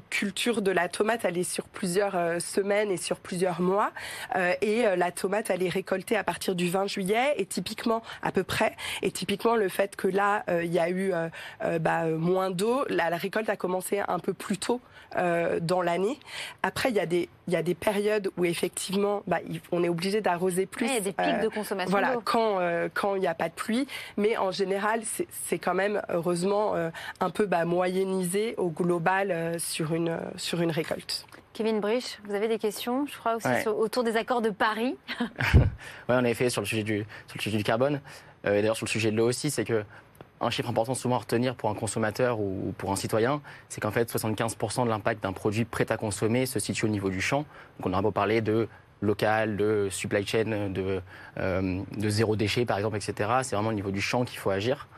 culture 0.08 0.62
de 0.62 0.72
la 0.72 0.88
tomate, 0.88 1.24
elle 1.24 1.38
est 1.38 1.44
sur 1.44 1.64
plusieurs 1.72 2.16
euh, 2.16 2.40
semaines 2.40 2.90
et 2.90 2.96
sur 2.96 3.18
plusieurs 3.18 3.60
mois. 3.60 3.92
Euh, 4.36 4.52
et 4.60 4.86
euh, 4.86 4.96
la 4.96 5.12
tomate, 5.12 5.50
elle 5.50 5.62
est 5.62 5.68
récoltée 5.68 6.16
à 6.16 6.24
partir 6.24 6.54
du 6.54 6.68
20 6.68 6.86
juillet 6.86 7.34
et 7.36 7.46
typiquement 7.46 8.02
à 8.22 8.32
peu 8.32 8.44
près. 8.44 8.76
Et 9.02 9.10
typiquement 9.10 9.56
le 9.56 9.68
fait 9.68 9.96
que 9.96 10.08
là, 10.08 10.44
il 10.62 10.72
y 10.72 10.78
a 10.78 10.90
eu 10.90 11.12
bah, 11.80 12.06
moins 12.06 12.50
d'eau, 12.50 12.84
la, 12.88 13.08
récolte 13.10 13.48
a 13.48 13.56
commencé 13.56 14.00
un 14.06 14.18
peu 14.18 14.32
plus 14.32 14.58
tôt 14.58 14.80
dans 15.16 15.82
l'année. 15.82 16.18
Après, 16.62 16.90
il 16.90 16.96
y 16.96 17.00
a 17.00 17.06
des 17.06 17.28
il 17.46 17.54
y 17.54 17.56
a 17.56 17.62
des 17.62 17.74
périodes 17.74 18.30
où 18.36 18.44
effectivement, 18.44 19.22
bah, 19.26 19.38
on 19.72 19.82
est 19.82 19.88
obligé 19.88 20.20
d'arroser 20.20 20.66
plus. 20.66 20.86
il 20.86 20.94
y 20.94 20.96
a 20.96 21.00
des 21.00 21.12
pics 21.12 21.40
de 21.42 21.48
consommation. 21.48 21.90
Voilà, 21.90 22.16
quand 22.24 22.58
quand 22.94 23.14
il 23.16 23.20
n'y 23.20 23.26
a 23.26 23.34
pas 23.34 23.48
de 23.48 23.54
pluie, 23.54 23.86
mais 24.16 24.36
en 24.36 24.50
général, 24.50 25.02
c'est 25.04 25.58
quand 25.58 25.74
même 25.74 26.00
heureusement 26.08 26.74
un 27.20 27.30
peu 27.30 27.46
bah, 27.46 27.64
moyennisé 27.64 28.54
au 28.56 28.70
global 28.70 29.58
sur 29.58 29.94
une 29.94 30.18
sur 30.36 30.60
une 30.60 30.70
récolte. 30.70 31.26
Kevin 31.52 31.80
Brich, 31.80 32.20
vous 32.24 32.34
avez 32.34 32.48
des 32.48 32.58
questions, 32.58 33.06
je 33.06 33.18
crois, 33.18 33.36
aussi 33.36 33.68
autour 33.68 34.04
des 34.04 34.16
accords 34.16 34.40
de 34.40 34.50
Paris 34.50 34.96
Oui, 36.08 36.14
en 36.14 36.24
effet, 36.24 36.48
sur 36.48 36.62
le 36.62 36.66
sujet 36.66 36.82
du, 36.82 36.98
sur 37.26 37.36
le 37.36 37.42
sujet 37.42 37.58
du 37.58 37.64
carbone. 37.64 38.00
Euh, 38.46 38.54
et 38.54 38.62
d'ailleurs, 38.62 38.76
sur 38.76 38.86
le 38.86 38.90
sujet 38.90 39.10
de 39.10 39.16
l'eau 39.16 39.28
aussi, 39.28 39.50
c'est 39.50 39.64
que 39.64 39.84
un 40.40 40.50
chiffre 40.50 40.70
important 40.70 40.94
souvent 40.94 41.16
à 41.16 41.18
retenir 41.18 41.54
pour 41.54 41.68
un 41.68 41.74
consommateur 41.74 42.40
ou 42.40 42.72
pour 42.78 42.90
un 42.92 42.96
citoyen, 42.96 43.42
c'est 43.68 43.80
qu'en 43.80 43.90
fait 43.90 44.10
75% 44.10 44.84
de 44.84 44.88
l'impact 44.88 45.22
d'un 45.22 45.32
produit 45.32 45.66
prêt 45.66 45.90
à 45.92 45.96
consommer 45.96 46.46
se 46.46 46.58
situe 46.58 46.86
au 46.86 46.88
niveau 46.88 47.10
du 47.10 47.20
champ. 47.20 47.44
Donc 47.78 47.86
on 47.86 47.92
aura 47.92 48.00
beau 48.00 48.10
parler 48.10 48.40
de 48.40 48.66
local, 49.02 49.56
de 49.56 49.88
supply 49.90 50.26
chain, 50.26 50.70
de, 50.70 51.02
euh, 51.38 51.82
de 51.96 52.08
zéro 52.08 52.36
déchet 52.36 52.64
par 52.64 52.78
exemple, 52.78 52.96
etc. 52.96 53.30
C'est 53.42 53.54
vraiment 53.54 53.70
au 53.70 53.74
niveau 53.74 53.90
du 53.90 54.00
champ 54.00 54.24
qu'il 54.24 54.38
faut 54.38 54.50
agir. 54.50 54.88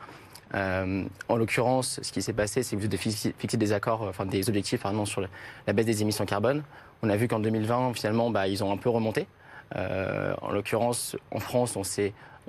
Euh, 0.55 1.03
en 1.29 1.35
l'occurrence, 1.35 1.99
ce 2.01 2.11
qui 2.11 2.21
s'est 2.21 2.33
passé, 2.33 2.63
c'est 2.63 2.75
que 2.75 2.81
vous 2.81 2.87
avez 2.87 2.97
fixé 2.97 3.57
des 3.57 3.73
accords, 3.73 4.03
enfin 4.03 4.25
des 4.25 4.49
objectifs 4.49 4.81
pardon, 4.81 5.05
sur 5.05 5.21
la 5.67 5.73
baisse 5.73 5.85
des 5.85 6.01
émissions 6.01 6.25
carbone. 6.25 6.63
On 7.01 7.09
a 7.09 7.15
vu 7.15 7.27
qu'en 7.27 7.39
2020, 7.39 7.93
finalement, 7.93 8.29
bah, 8.29 8.47
ils 8.47 8.63
ont 8.63 8.71
un 8.71 8.77
peu 8.77 8.89
remonté. 8.89 9.27
Euh, 9.75 10.33
en 10.41 10.51
l'occurrence, 10.51 11.15
en 11.31 11.39
France, 11.39 11.75
on, 11.75 11.81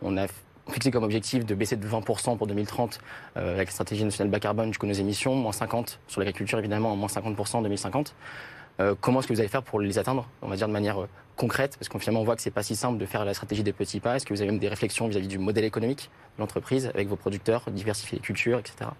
on 0.02 0.16
a 0.16 0.26
fixé 0.70 0.90
comme 0.90 1.04
objectif 1.04 1.44
de 1.44 1.54
baisser 1.54 1.76
de 1.76 1.86
20% 1.86 2.36
pour 2.36 2.46
2030 2.46 2.98
euh, 3.36 3.56
la 3.56 3.66
stratégie 3.66 4.04
nationale 4.04 4.30
bas 4.30 4.40
carbone 4.40 4.68
jusqu'aux 4.68 4.86
nos 4.86 4.94
émissions, 4.94 5.34
moins 5.34 5.52
50 5.52 6.00
sur 6.06 6.20
l'agriculture 6.20 6.58
évidemment, 6.58 6.96
moins 6.96 7.08
50% 7.08 7.56
en 7.56 7.62
2050. 7.62 8.14
Euh, 8.80 8.94
comment 9.00 9.20
est-ce 9.20 9.28
que 9.28 9.32
vous 9.32 9.40
allez 9.40 9.48
faire 9.48 9.62
pour 9.62 9.80
les 9.80 9.98
atteindre, 9.98 10.26
on 10.42 10.48
va 10.48 10.56
dire 10.56 10.66
de 10.66 10.72
manière 10.72 11.02
euh, 11.02 11.08
concrète? 11.36 11.76
Parce 11.78 11.88
qu'on 11.88 11.98
finalement 11.98 12.22
on 12.22 12.24
voit 12.24 12.36
que 12.36 12.42
c'est 12.42 12.50
pas 12.50 12.62
si 12.62 12.74
simple 12.74 12.98
de 12.98 13.06
faire 13.06 13.24
la 13.24 13.34
stratégie 13.34 13.62
des 13.62 13.72
petits 13.72 14.00
pas. 14.00 14.16
Est-ce 14.16 14.26
que 14.26 14.34
vous 14.34 14.40
avez 14.40 14.50
même 14.50 14.60
des 14.60 14.68
réflexions 14.68 15.06
vis-à-vis 15.06 15.28
du 15.28 15.38
modèle 15.38 15.64
économique 15.64 16.10
de 16.36 16.42
l'entreprise 16.42 16.86
avec 16.86 17.08
vos 17.08 17.16
producteurs, 17.16 17.64
diversifier 17.70 18.18
les 18.18 18.22
cultures, 18.22 18.58
etc. 18.58 18.90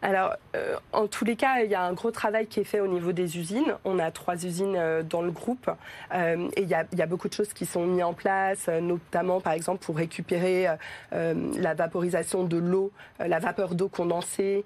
Alors, 0.00 0.36
euh, 0.54 0.76
en 0.92 1.08
tous 1.08 1.24
les 1.24 1.34
cas, 1.34 1.62
il 1.64 1.70
y 1.72 1.74
a 1.74 1.82
un 1.82 1.92
gros 1.92 2.12
travail 2.12 2.46
qui 2.46 2.60
est 2.60 2.64
fait 2.64 2.78
au 2.78 2.86
niveau 2.86 3.10
des 3.10 3.36
usines. 3.36 3.74
On 3.84 3.98
a 3.98 4.12
trois 4.12 4.36
usines 4.46 4.78
dans 5.10 5.22
le 5.22 5.32
groupe 5.32 5.68
et 6.14 6.62
il 6.62 6.68
y, 6.68 6.74
a, 6.74 6.86
il 6.92 6.98
y, 6.98 7.02
a, 7.02 7.06
beaucoup 7.06 7.28
de 7.28 7.34
choses 7.34 7.52
qui 7.52 7.66
sont 7.66 7.84
mises 7.84 8.04
en 8.04 8.12
place, 8.12 8.68
notamment 8.68 9.40
par 9.40 9.54
exemple 9.54 9.84
pour 9.84 9.96
récupérer 9.96 10.68
la 11.10 11.74
vaporisation 11.74 12.44
de 12.44 12.58
l'eau, 12.58 12.92
la 13.18 13.40
vapeur 13.40 13.74
d'eau 13.74 13.88
condensée, 13.88 14.64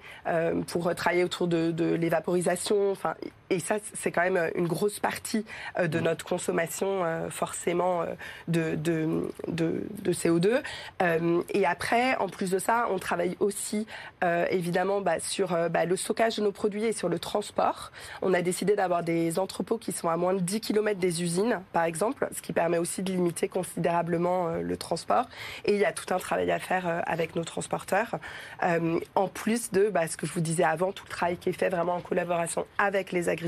pour 0.67 0.95
travailler 0.95 1.25
autour 1.25 1.47
de, 1.47 1.71
de 1.71 1.95
l'évaporisation. 1.95 2.91
Enfin, 2.91 3.15
et 3.53 3.61
ça, 3.61 3.77
c'est 3.93 4.11
quand 4.11 4.23
même 4.23 4.51
une 4.55 4.67
grosse 4.67 4.99
partie 4.99 5.45
de 5.79 5.99
mm. 5.99 6.03
notre 6.03 6.25
consommation, 6.25 7.03
forcément, 7.29 8.03
de, 8.49 8.77
de, 8.77 9.31
de, 9.47 9.83
de 10.03 10.13
CO2. 10.13 10.63
et 11.51 11.67
après, 11.67 12.17
en 12.17 12.29
plus 12.29 12.51
de 12.51 12.59
ça, 12.59 12.87
on 12.91 12.99
travaille 12.99 13.37
aussi, 13.41 13.87
évidemment, 14.51 15.03
bah, 15.03 15.21
sur 15.21 15.49
bah, 15.69 15.85
le 15.85 15.97
stockage 15.97 16.37
de 16.37 16.43
nos 16.43 16.53
produits 16.53 16.85
et 16.85 16.93
sur 16.93 17.11
le 17.11 17.19
transport. 17.19 17.93
On 18.23 18.33
a 18.33 18.41
décidé 18.41 18.75
d'avoir 18.75 19.03
des 19.03 19.39
entrepôts 19.39 19.77
qui 19.77 19.93
sont 19.93 20.09
à 20.09 20.17
moins 20.17 20.33
de 20.33 20.41
10 20.41 20.61
km 20.61 20.99
des 20.99 21.23
usines, 21.23 21.61
par 21.75 21.85
exemple, 21.85 22.29
ce 22.35 22.41
qui 22.41 22.55
permet 22.55 22.79
aussi 22.79 23.03
de 23.03 23.13
limiter 23.13 23.49
considérablement 23.49 24.49
le 24.63 24.77
transport. 24.79 25.27
Et 25.67 25.75
il 25.75 25.79
y 25.79 25.85
a 25.85 25.93
tout 25.93 26.13
un 26.15 26.19
travail 26.19 26.51
à 26.51 26.59
faire 26.59 27.03
avec 27.07 27.37
nos 27.37 27.45
transporteurs. 27.45 28.17
en 29.15 29.29
plus 29.29 29.73
de 29.73 29.91
bah, 29.91 30.09
ce 30.09 30.17
que 30.17 30.27
je 30.27 30.33
vous 30.33 30.41
disais 30.41 30.65
avant, 30.65 30.93
tout 30.93 31.05
le 31.05 31.11
travail 31.11 31.37
qui 31.37 31.51
est 31.51 31.53
fait 31.53 31.69
vraiment 31.69 31.97
en 31.97 32.01
collaboration 32.01 32.67
avec 32.79 33.13
les 33.13 33.29
agriculteurs 33.29 33.42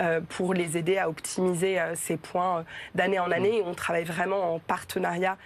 euh, 0.00 0.20
pour 0.28 0.54
les 0.54 0.76
aider 0.76 0.98
à 0.98 1.08
optimiser 1.08 1.80
euh, 1.80 1.94
ces 1.94 2.16
points 2.16 2.58
euh, 2.58 2.62
d'année 2.94 3.18
en 3.18 3.30
année. 3.30 3.62
On 3.64 3.74
travaille 3.74 4.04
vraiment 4.04 4.54
en 4.54 4.58
partenariat 4.58 5.36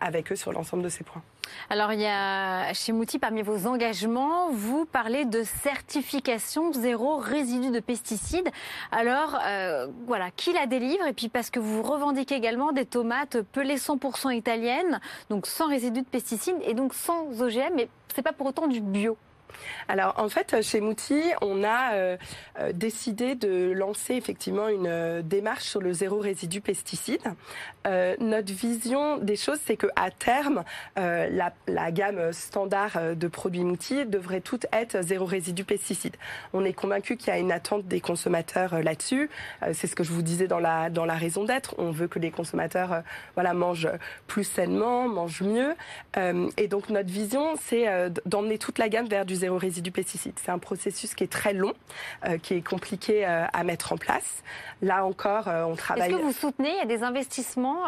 avec 0.00 0.30
eux 0.32 0.36
sur 0.36 0.52
l'ensemble 0.52 0.82
de 0.82 0.88
ces 0.88 1.02
points. 1.02 1.22
Alors, 1.68 1.92
il 1.92 2.00
y 2.00 2.06
a 2.06 2.72
chez 2.72 2.92
Mouti, 2.92 3.18
parmi 3.18 3.42
vos 3.42 3.66
engagements, 3.66 4.50
vous 4.50 4.86
parlez 4.86 5.24
de 5.24 5.42
certification 5.42 6.72
zéro 6.72 7.16
résidu 7.16 7.70
de 7.70 7.80
pesticides. 7.80 8.48
Alors, 8.92 9.40
voilà, 10.06 10.30
qui 10.30 10.52
la 10.52 10.66
délivre? 10.66 11.06
Et 11.06 11.12
puis, 11.12 11.28
parce 11.28 11.50
que 11.50 11.58
vous 11.58 11.82
revendiquez 11.82 12.36
également 12.36 12.72
des 12.72 12.86
tomates 12.86 13.42
pelées 13.52 13.76
100% 13.76 14.34
italiennes, 14.34 15.00
donc 15.28 15.46
sans 15.46 15.68
résidus 15.68 16.02
de 16.02 16.08
pesticides 16.08 16.56
et 16.62 16.74
donc 16.74 16.94
sans 16.94 17.42
OGM, 17.42 17.74
mais 17.74 17.88
ce 18.12 18.16
n'est 18.16 18.22
pas 18.22 18.32
pour 18.32 18.46
autant 18.46 18.68
du 18.68 18.80
bio. 18.80 19.18
Alors 19.88 20.14
en 20.18 20.28
fait, 20.28 20.62
chez 20.62 20.80
Mouti, 20.80 21.22
on 21.40 21.64
a 21.64 21.94
euh, 21.94 22.16
euh, 22.58 22.72
décidé 22.72 23.34
de 23.34 23.72
lancer 23.72 24.14
effectivement 24.14 24.68
une 24.68 24.86
euh, 24.86 25.22
démarche 25.22 25.64
sur 25.64 25.80
le 25.80 25.92
zéro 25.92 26.18
résidu 26.18 26.60
pesticide. 26.60 27.22
notre 28.20 28.52
vision 28.52 29.18
des 29.18 29.36
choses, 29.36 29.58
c'est 29.64 29.76
que 29.76 29.86
à 29.94 30.10
terme, 30.10 30.64
la, 30.96 31.90
gamme 31.90 32.32
standard 32.32 33.14
de 33.14 33.28
produits 33.28 33.64
Mouti 33.64 34.06
devrait 34.06 34.40
toutes 34.40 34.66
être 34.72 35.02
zéro 35.02 35.26
résidu 35.26 35.64
pesticide. 35.64 36.16
On 36.52 36.64
est 36.64 36.72
convaincu 36.72 37.16
qu'il 37.16 37.28
y 37.28 37.36
a 37.36 37.38
une 37.38 37.52
attente 37.52 37.86
des 37.86 38.00
consommateurs 38.00 38.82
là-dessus. 38.82 39.28
c'est 39.72 39.86
ce 39.86 39.94
que 39.94 40.02
je 40.02 40.12
vous 40.12 40.22
disais 40.22 40.46
dans 40.46 40.60
la 40.60 40.88
dans 40.88 41.04
la 41.04 41.14
raison 41.14 41.44
d'être. 41.44 41.74
On 41.78 41.90
veut 41.90 42.08
que 42.08 42.18
les 42.18 42.30
consommateurs 42.30 43.02
voilà 43.34 43.52
mangent 43.52 43.90
plus 44.26 44.44
sainement, 44.44 45.06
mangent 45.08 45.42
mieux. 45.42 45.74
et 46.56 46.68
donc 46.68 46.88
notre 46.88 47.10
vision, 47.10 47.54
c'est 47.60 47.86
d'emmener 48.24 48.58
toute 48.58 48.78
la 48.78 48.88
gamme 48.88 49.08
vers 49.08 49.26
du 49.26 49.34
zéro 49.34 49.43
résidu 49.48 49.90
pesticide. 49.90 50.34
C'est 50.36 50.50
un 50.50 50.58
processus 50.58 51.14
qui 51.14 51.24
est 51.24 51.32
très 51.32 51.52
long, 51.52 51.72
euh, 52.26 52.38
qui 52.38 52.54
est 52.54 52.66
compliqué 52.66 53.26
euh, 53.26 53.46
à 53.52 53.64
mettre 53.64 53.92
en 53.92 53.96
place. 53.96 54.42
Là 54.82 55.04
encore, 55.04 55.48
euh, 55.48 55.64
on 55.64 55.76
travaille. 55.76 56.10
Est-ce 56.10 56.18
que 56.18 56.22
vous 56.22 56.32
soutenez 56.32 56.70
il 56.70 56.76
y 56.76 56.80
a 56.80 56.86
des 56.86 57.02
investissements 57.02 57.82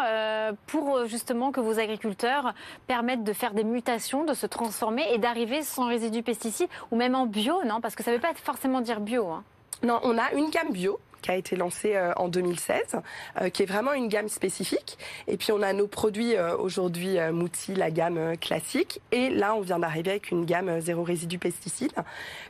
pour 0.66 1.06
justement 1.06 1.52
que 1.52 1.60
vos 1.60 1.78
agriculteurs 1.78 2.54
permettent 2.86 3.25
de 3.25 3.32
faire 3.32 3.52
des 3.52 3.64
mutations, 3.64 4.25
de 4.25 4.34
se 4.34 4.46
transformer 4.46 5.04
et 5.12 5.18
d'arriver 5.18 5.62
sans 5.62 5.88
résidu 5.88 6.22
pesticide 6.22 6.68
ou 6.90 6.96
même 6.96 7.14
en 7.14 7.26
bio, 7.26 7.62
non? 7.64 7.80
Parce 7.80 7.94
que 7.94 8.02
ça 8.02 8.10
ne 8.10 8.16
veut 8.16 8.22
pas 8.22 8.34
forcément 8.34 8.80
dire 8.80 9.00
bio. 9.00 9.28
Hein. 9.28 9.44
Non, 9.82 10.00
on 10.02 10.16
a 10.18 10.32
une 10.32 10.50
gamme 10.50 10.72
bio 10.72 10.98
qui 11.26 11.33
a 11.33 11.35
été 11.35 11.56
lancé 11.56 11.97
euh, 11.97 12.12
en 12.14 12.28
2016, 12.28 13.00
euh, 13.40 13.49
qui 13.49 13.64
est 13.64 13.66
vraiment 13.66 13.92
une 13.92 14.06
gamme 14.06 14.28
spécifique. 14.28 14.97
Et 15.26 15.37
puis 15.37 15.50
on 15.50 15.61
a 15.61 15.73
nos 15.73 15.88
produits 15.88 16.37
euh, 16.37 16.56
aujourd'hui 16.56 17.16
Mouti, 17.33 17.75
la 17.75 17.90
gamme 17.90 18.37
classique. 18.37 19.00
Et 19.11 19.30
là, 19.30 19.56
on 19.56 19.61
vient 19.61 19.80
d'arriver 19.80 20.11
avec 20.11 20.30
une 20.30 20.45
gamme 20.45 20.80
zéro 20.80 21.02
résidu 21.02 21.38
pesticide. 21.38 21.92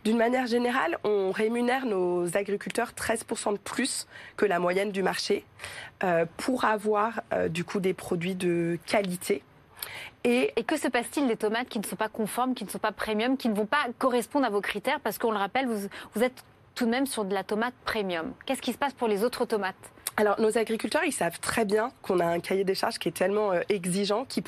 D'une 0.04 0.18
manière 0.18 0.46
générale, 0.46 0.98
on 1.04 1.30
rémunère 1.30 1.86
nos 1.86 2.36
agriculteurs 2.36 2.92
13% 2.92 3.54
de 3.54 3.58
plus 3.58 4.06
que 4.36 4.44
la 4.44 4.58
moyenne 4.58 4.92
du 4.92 5.02
marché 5.02 5.44
pour 6.36 6.64
avoir 6.64 7.22
du 7.48 7.64
coup 7.64 7.80
des 7.80 7.94
produits 7.94 8.34
de 8.34 8.78
qualité. 8.86 9.42
Et, 10.24 10.52
et, 10.56 10.64
que 10.64 10.76
se 10.76 10.88
passe-t-il 10.88 11.28
des 11.28 11.36
tomates 11.36 11.68
qui 11.68 11.78
ne 11.78 11.84
sont 11.84 11.96
pas 11.96 12.08
conformes, 12.08 12.54
qui 12.54 12.64
ne 12.64 12.70
sont 12.70 12.78
pas 12.78 12.92
premium, 12.92 13.36
qui 13.36 13.48
ne 13.48 13.54
vont 13.54 13.66
pas 13.66 13.86
correspondre 13.98 14.44
à 14.44 14.50
vos 14.50 14.60
critères? 14.60 15.00
Parce 15.00 15.18
qu'on 15.18 15.30
le 15.30 15.38
rappelle, 15.38 15.66
vous, 15.66 15.88
vous 16.14 16.22
êtes 16.22 16.44
tout 16.76 16.84
de 16.84 16.90
même 16.90 17.06
sur 17.06 17.24
de 17.24 17.34
la 17.34 17.42
tomate 17.42 17.74
premium. 17.84 18.32
Qu'est-ce 18.44 18.62
qui 18.62 18.72
se 18.72 18.78
passe 18.78 18.92
pour 18.92 19.08
les 19.08 19.24
autres 19.24 19.44
tomates 19.44 19.74
alors 20.18 20.40
nos 20.40 20.56
agriculteurs, 20.56 21.02
ils 21.04 21.12
savent 21.12 21.38
très 21.40 21.66
bien 21.66 21.90
qu'on 22.00 22.20
a 22.20 22.24
un 22.24 22.40
cahier 22.40 22.64
des 22.64 22.74
charges 22.74 22.98
qui 22.98 23.08
est 23.08 23.12
tellement 23.12 23.52
euh, 23.52 23.60
exigeant 23.68 24.24
qu'ils 24.24 24.42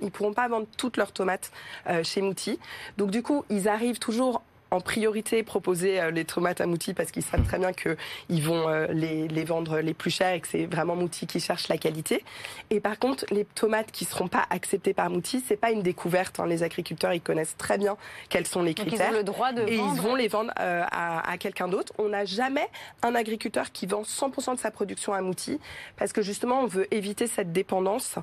ils 0.00 0.10
pourront 0.10 0.32
pas 0.32 0.48
vendre 0.48 0.66
toutes 0.76 0.96
leurs 0.96 1.12
tomates 1.12 1.52
euh, 1.88 2.02
chez 2.02 2.20
Mouti. 2.20 2.58
Donc 2.96 3.12
du 3.12 3.22
coup, 3.22 3.44
ils 3.48 3.68
arrivent 3.68 4.00
toujours 4.00 4.42
en 4.74 4.80
priorité 4.80 5.42
proposer 5.42 6.00
euh, 6.00 6.10
les 6.10 6.24
tomates 6.24 6.60
à 6.60 6.66
Mouti 6.66 6.94
parce 6.94 7.10
qu'ils 7.10 7.22
savent 7.22 7.44
très 7.44 7.58
bien 7.58 7.72
qu'ils 7.72 8.42
vont 8.42 8.68
euh, 8.68 8.86
les, 8.88 9.28
les, 9.28 9.44
vendre 9.44 9.78
les 9.78 9.94
plus 9.94 10.10
chers 10.10 10.34
et 10.34 10.40
que 10.40 10.48
c'est 10.48 10.66
vraiment 10.66 10.96
Mouti 10.96 11.26
qui 11.26 11.40
cherche 11.40 11.68
la 11.68 11.78
qualité. 11.78 12.24
Et 12.70 12.80
par 12.80 12.98
contre, 12.98 13.24
les 13.30 13.44
tomates 13.44 13.90
qui 13.92 14.04
seront 14.04 14.28
pas 14.28 14.44
acceptées 14.50 14.94
par 14.94 15.10
Mouti, 15.10 15.42
c'est 15.46 15.56
pas 15.56 15.70
une 15.70 15.82
découverte. 15.82 16.40
Hein. 16.40 16.46
Les 16.46 16.62
agriculteurs, 16.62 17.12
ils 17.12 17.20
connaissent 17.20 17.56
très 17.56 17.78
bien 17.78 17.96
quels 18.28 18.46
sont 18.46 18.62
les 18.62 18.74
critères. 18.74 19.10
ils 19.10 19.14
ont 19.14 19.18
le 19.18 19.24
droit 19.24 19.52
de 19.52 19.62
et 19.62 19.76
ils 19.76 20.00
vont 20.00 20.14
les 20.14 20.28
vendre 20.28 20.52
euh, 20.58 20.82
à, 20.90 21.30
à 21.30 21.38
quelqu'un 21.38 21.68
d'autre. 21.68 21.92
On 21.98 22.08
n'a 22.08 22.24
jamais 22.24 22.68
un 23.02 23.14
agriculteur 23.14 23.72
qui 23.72 23.86
vend 23.86 24.02
100% 24.02 24.56
de 24.56 24.60
sa 24.60 24.70
production 24.70 25.12
à 25.12 25.20
Mouti 25.20 25.60
parce 25.96 26.12
que 26.12 26.22
justement, 26.22 26.60
on 26.60 26.66
veut 26.66 26.92
éviter 26.92 27.26
cette 27.26 27.52
dépendance 27.52 28.16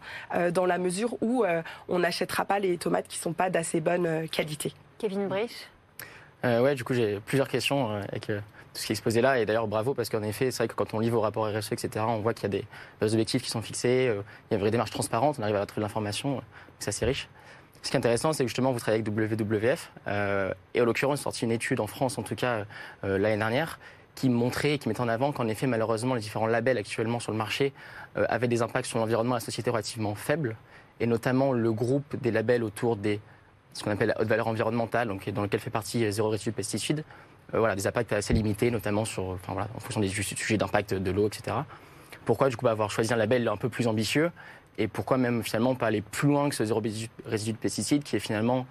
dans 0.54 0.66
la 0.66 0.78
mesure 0.78 1.16
où 1.22 1.46
on 1.88 2.00
n'achètera 2.00 2.46
pas 2.46 2.60
les 2.60 2.78
tomates 2.78 3.08
qui 3.08 3.18
sont 3.18 3.34
pas 3.34 3.50
d'assez 3.50 3.80
bonne 3.80 4.28
qualité. 4.30 4.74
Kevin 4.98 5.28
Brich 5.28 5.68
ouais, 6.44 6.76
du 6.76 6.84
coup, 6.84 6.94
j'ai 6.94 7.20
plusieurs 7.20 7.48
questions 7.48 7.92
euh, 7.92 8.02
avec 8.10 8.30
euh, 8.30 8.40
tout 8.74 8.82
ce 8.82 8.86
qui 8.86 8.92
est 8.92 8.96
exposé 8.96 9.22
là. 9.22 9.40
Et 9.40 9.46
d'ailleurs, 9.46 9.68
bravo, 9.68 9.94
parce 9.94 10.10
qu'en 10.10 10.24
effet, 10.24 10.52
c'est 10.52 10.58
vrai 10.58 10.68
que 10.68 10.74
quand 10.74 10.94
on 10.94 11.00
lit 11.00 11.10
vos 11.10 11.22
rapports 11.22 11.46
RSE, 11.48 11.72
etc., 11.74 12.06
on 12.08 12.20
voit 12.20 12.34
qu'il 12.34 12.44
y 12.44 12.58
a 12.58 12.62
des, 12.62 12.66
objectifs 13.02 13.42
qui 13.42 13.50
sont 13.50 13.62
fixés, 13.62 14.12
il 14.12 14.52
y 14.52 14.54
a 14.54 14.56
une 14.56 14.62
vraie 14.62 14.72
démarche 14.72 14.92
transparente, 14.92 15.38
on 15.40 15.44
arrive 15.44 15.56
à 15.56 15.66
trouver 15.66 15.82
de 15.82 15.86
l'information, 15.86 16.42
c'est 16.80 16.90
assez 16.90 17.06
riche. 17.06 17.30
Ce 17.84 17.90
qui 17.90 17.96
est 17.96 18.00
intéressant, 18.00 18.32
c'est 18.32 18.46
justement, 18.46 18.72
vous 18.72 18.80
travaillez 18.80 19.04
avec 19.04 19.14
WWF, 19.14 19.92
et 20.76 20.82
en 20.82 20.86
l'occurrence, 20.86 21.22
sorti 21.22 21.46
une 21.46 21.52
étude 21.52 21.80
en 21.80 21.88
France, 21.88 22.20
en 22.20 22.24
tout 22.24 22.36
cas, 22.36 22.66
l'année 23.02 23.38
dernière, 23.38 23.80
qui 24.14 24.30
montrait, 24.30 24.78
qui 24.78 24.88
mettait 24.88 25.02
en 25.02 25.08
avant 25.08 25.32
qu'en 25.32 25.48
effet, 25.48 25.66
malheureusement, 25.66 26.14
les 26.14 26.22
différents 26.22 26.46
labels 26.46 26.78
actuellement 26.78 27.20
sur 27.20 27.32
le 27.32 27.40
marché 27.40 27.74
avaient 28.16 28.48
des 28.48 28.62
impacts 28.62 28.86
sur 28.86 29.00
l'environnement 29.00 29.34
et 29.34 29.40
la 29.40 29.46
société 29.46 29.72
relativement 29.72 30.14
faibles, 30.14 30.56
et 31.00 31.08
notamment 31.08 31.54
le 31.54 31.74
groupe 31.74 32.16
des 32.22 32.30
labels 32.30 32.64
autour 32.64 32.98
des 32.98 33.20
ce 33.74 33.84
qu'on 33.84 33.92
appelle 33.92 34.10
la 34.10 34.22
haute 34.22 34.28
valeur 34.28 34.48
environnementale, 34.48 35.08
donc 35.08 35.30
dans 35.30 35.44
lequel 35.44 35.60
fait 35.60 35.70
partie 35.70 36.06
euh, 36.06 36.12
zéro 36.12 36.30
résidu 36.30 36.52
de 36.52 36.56
pesticides. 36.56 37.04
Euh, 37.54 37.60
voilà, 37.60 37.76
des 37.76 37.88
impacts 37.88 38.14
assez 38.14 38.34
limités, 38.34 38.72
notamment 38.72 39.06
sur, 39.06 39.38
en 39.48 39.80
fonction 39.80 40.00
des 40.02 40.10
sujets 40.10 40.58
d'impact 40.58 40.94
de 40.94 41.12
l'eau, 41.12 41.28
etc. 41.28 41.58
Pourquoi 42.26 42.50
du 42.50 42.58
coup 42.58 42.68
avoir 42.68 42.92
choisi 42.92 43.14
un 43.14 43.18
label 43.18 43.48
un 43.48 43.58
peu 43.58 43.70
plus 43.70 43.88
ambitieux 43.88 44.32
et 44.78 44.88
pourquoi 44.88 45.18
même 45.18 45.44
finalement 45.44 45.76
pas 45.76 45.88
aller 45.88 46.02
plus 46.02 46.30
loin 46.30 46.50
que 46.50 46.56
ce 46.56 46.64
zéro 46.66 46.82
résidu 47.26 47.52
de 47.54 47.58
pesticides 47.58 48.04
qui 48.04 48.16
est 48.16 48.20
finalement 48.20 48.66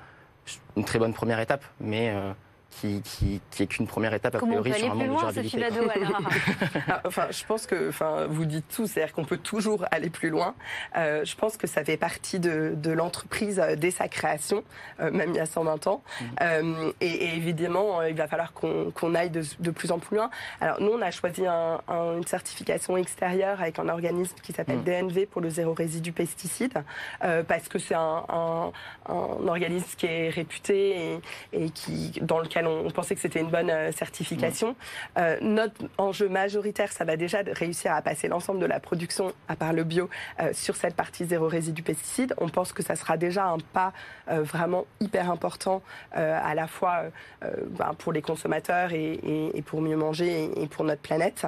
une 0.76 0.84
très 0.84 0.98
bonne 0.98 1.12
première 1.12 1.40
étape, 1.40 1.64
mais 1.80 2.10
euh, 2.10 2.32
qui, 2.70 3.02
qui, 3.02 3.40
qui 3.50 3.62
est 3.62 3.66
qu'une 3.66 3.86
première 3.86 4.14
étape 4.14 4.36
a 4.36 4.38
priori 4.38 4.72
sur 4.72 4.92
un 4.92 4.94
monde 4.94 5.34
de 5.34 5.42
durabilité. 5.42 5.60
Ah, 6.88 7.02
enfin, 7.04 7.26
je 7.30 7.44
pense 7.44 7.66
que, 7.66 7.88
enfin, 7.88 8.26
vous 8.28 8.44
dites 8.44 8.64
tout, 8.74 8.86
c'est-à-dire 8.86 9.12
qu'on 9.12 9.24
peut 9.24 9.36
toujours 9.36 9.84
aller 9.90 10.10
plus 10.10 10.30
loin. 10.30 10.54
Euh, 10.96 11.24
je 11.24 11.36
pense 11.36 11.56
que 11.56 11.66
ça 11.66 11.84
fait 11.84 11.96
partie 11.96 12.40
de, 12.40 12.74
de 12.76 12.90
l'entreprise 12.90 13.60
euh, 13.60 13.76
dès 13.76 13.90
sa 13.90 14.08
création, 14.08 14.64
euh, 15.00 15.10
même 15.10 15.30
il 15.30 15.36
y 15.36 15.40
a 15.40 15.46
120 15.46 15.86
ans. 15.86 16.02
Euh, 16.40 16.92
et, 17.00 17.06
et, 17.06 17.36
évidemment, 17.36 18.02
il 18.02 18.14
va 18.14 18.26
falloir 18.28 18.52
qu'on 18.52 18.90
qu'on 18.92 19.14
aille 19.14 19.30
de, 19.30 19.42
de, 19.58 19.70
plus 19.70 19.90
en 19.92 19.98
plus 19.98 20.16
loin. 20.16 20.30
Alors 20.60 20.80
nous, 20.80 20.90
on 20.90 21.02
a 21.02 21.10
choisi 21.10 21.46
un, 21.46 21.80
un, 21.88 22.16
une 22.16 22.26
certification 22.26 22.96
extérieure 22.96 23.60
avec 23.60 23.78
un 23.78 23.88
organisme 23.88 24.36
qui 24.42 24.52
s'appelle 24.52 24.78
mhm. 24.78 25.08
DNV 25.08 25.26
pour 25.26 25.40
le 25.40 25.50
zéro 25.50 25.74
résidu 25.74 26.12
pesticide, 26.12 26.82
parce 27.20 27.68
que 27.68 27.78
c'est 27.78 27.94
un, 27.94 28.24
un, 28.28 28.72
un, 29.08 29.48
organisme 29.48 29.96
qui 29.96 30.06
est 30.06 30.28
réputé 30.28 31.12
et, 31.12 31.20
et 31.52 31.70
qui, 31.70 32.12
dans 32.22 32.38
on, 32.66 32.90
pensait 32.90 33.14
que 33.14 33.20
c'était 33.20 33.40
une 33.40 33.50
bonne 33.50 33.70
euh, 33.70 33.92
certification. 33.92 34.76
Euh, 35.18 35.36
notre 35.40 35.84
enjeu 35.98 36.28
majoritaire, 36.28 36.92
ça 36.92 37.04
va 37.04 37.16
déjà 37.16 37.38
réussir 37.52 37.92
à 37.92 38.02
passer 38.02 38.28
l'ensemble 38.28 38.60
de 38.60 38.66
la 38.66 38.80
production, 38.80 39.32
à 39.48 39.56
part 39.56 39.72
le 39.72 39.84
bio, 39.84 40.08
euh, 40.40 40.50
sur 40.52 40.76
cette 40.76 40.94
partie 40.94 41.24
zéro 41.24 41.48
résidu 41.48 41.82
pesticide. 41.82 42.34
On 42.38 42.48
pense 42.48 42.72
que 42.72 42.82
ça 42.82 42.96
sera 42.96 43.16
déjà 43.16 43.46
un 43.46 43.58
pas 43.72 43.92
vraiment 44.28 44.86
hyper 45.00 45.30
important 45.30 45.82
à 46.12 46.54
la 46.54 46.66
fois 46.66 47.04
ben, 47.42 47.94
pour 47.98 48.12
les 48.12 48.22
consommateurs 48.22 48.92
et, 48.92 49.62
pour 49.66 49.80
mieux 49.80 49.96
manger 49.96 50.50
et, 50.56 50.66
pour 50.66 50.84
notre 50.84 51.00
planète. 51.00 51.46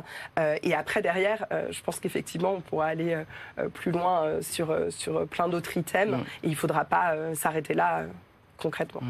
et 0.62 0.74
après, 0.74 1.00
derrière, 1.00 1.46
je 1.70 1.80
pense 1.82 2.00
qu'effectivement, 2.00 2.54
on 2.54 2.60
pourra 2.60 2.86
aller 2.86 3.22
plus 3.74 3.92
loin 3.92 4.40
sur, 4.40 4.76
sur 4.90 5.26
plein 5.28 5.48
d'autres 5.48 5.76
items. 5.76 6.18
Et 6.42 6.48
il 6.48 6.50
ne 6.50 6.56
faudra 6.56 6.84
pas 6.84 7.14
s'arrêter 7.34 7.74
là 7.74 8.02
concrètement. 8.58 9.02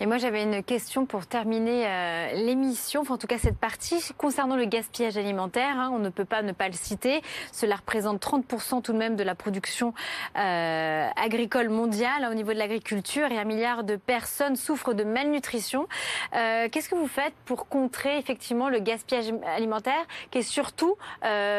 Et 0.00 0.06
moi, 0.06 0.18
j'avais 0.18 0.42
une 0.42 0.62
question 0.62 1.04
pour 1.06 1.26
terminer 1.26 1.84
euh, 1.86 2.32
l'émission, 2.44 3.00
enfin, 3.02 3.14
en 3.14 3.18
tout 3.18 3.26
cas 3.26 3.38
cette 3.38 3.58
partie, 3.58 4.02
concernant 4.16 4.56
le 4.56 4.64
gaspillage 4.66 5.16
alimentaire. 5.16 5.78
Hein, 5.78 5.90
on 5.92 5.98
ne 5.98 6.08
peut 6.10 6.24
pas 6.24 6.42
ne 6.42 6.52
pas 6.52 6.68
le 6.68 6.74
citer. 6.74 7.22
Cela 7.52 7.76
représente 7.76 8.20
30% 8.22 8.82
tout 8.82 8.92
de 8.92 8.98
même 8.98 9.16
de 9.16 9.22
la 9.24 9.34
production 9.34 9.92
euh, 10.36 11.08
agricole 11.16 11.68
mondiale 11.70 12.24
hein, 12.24 12.30
au 12.30 12.34
niveau 12.34 12.52
de 12.52 12.58
l'agriculture 12.58 13.30
et 13.30 13.38
un 13.38 13.44
milliard 13.44 13.84
de 13.84 13.96
personnes 13.96 14.56
souffrent 14.56 14.94
de 14.94 15.04
malnutrition. 15.04 15.86
Euh, 16.34 16.68
Qu'est-ce 16.70 16.88
que 16.88 16.94
vous 16.96 17.08
faites 17.08 17.34
pour 17.44 17.68
contrer 17.68 18.18
effectivement 18.18 18.68
le 18.68 18.78
gaspillage 18.78 19.32
alimentaire 19.46 20.04
qui 20.30 20.38
est 20.38 20.42
surtout 20.42 20.96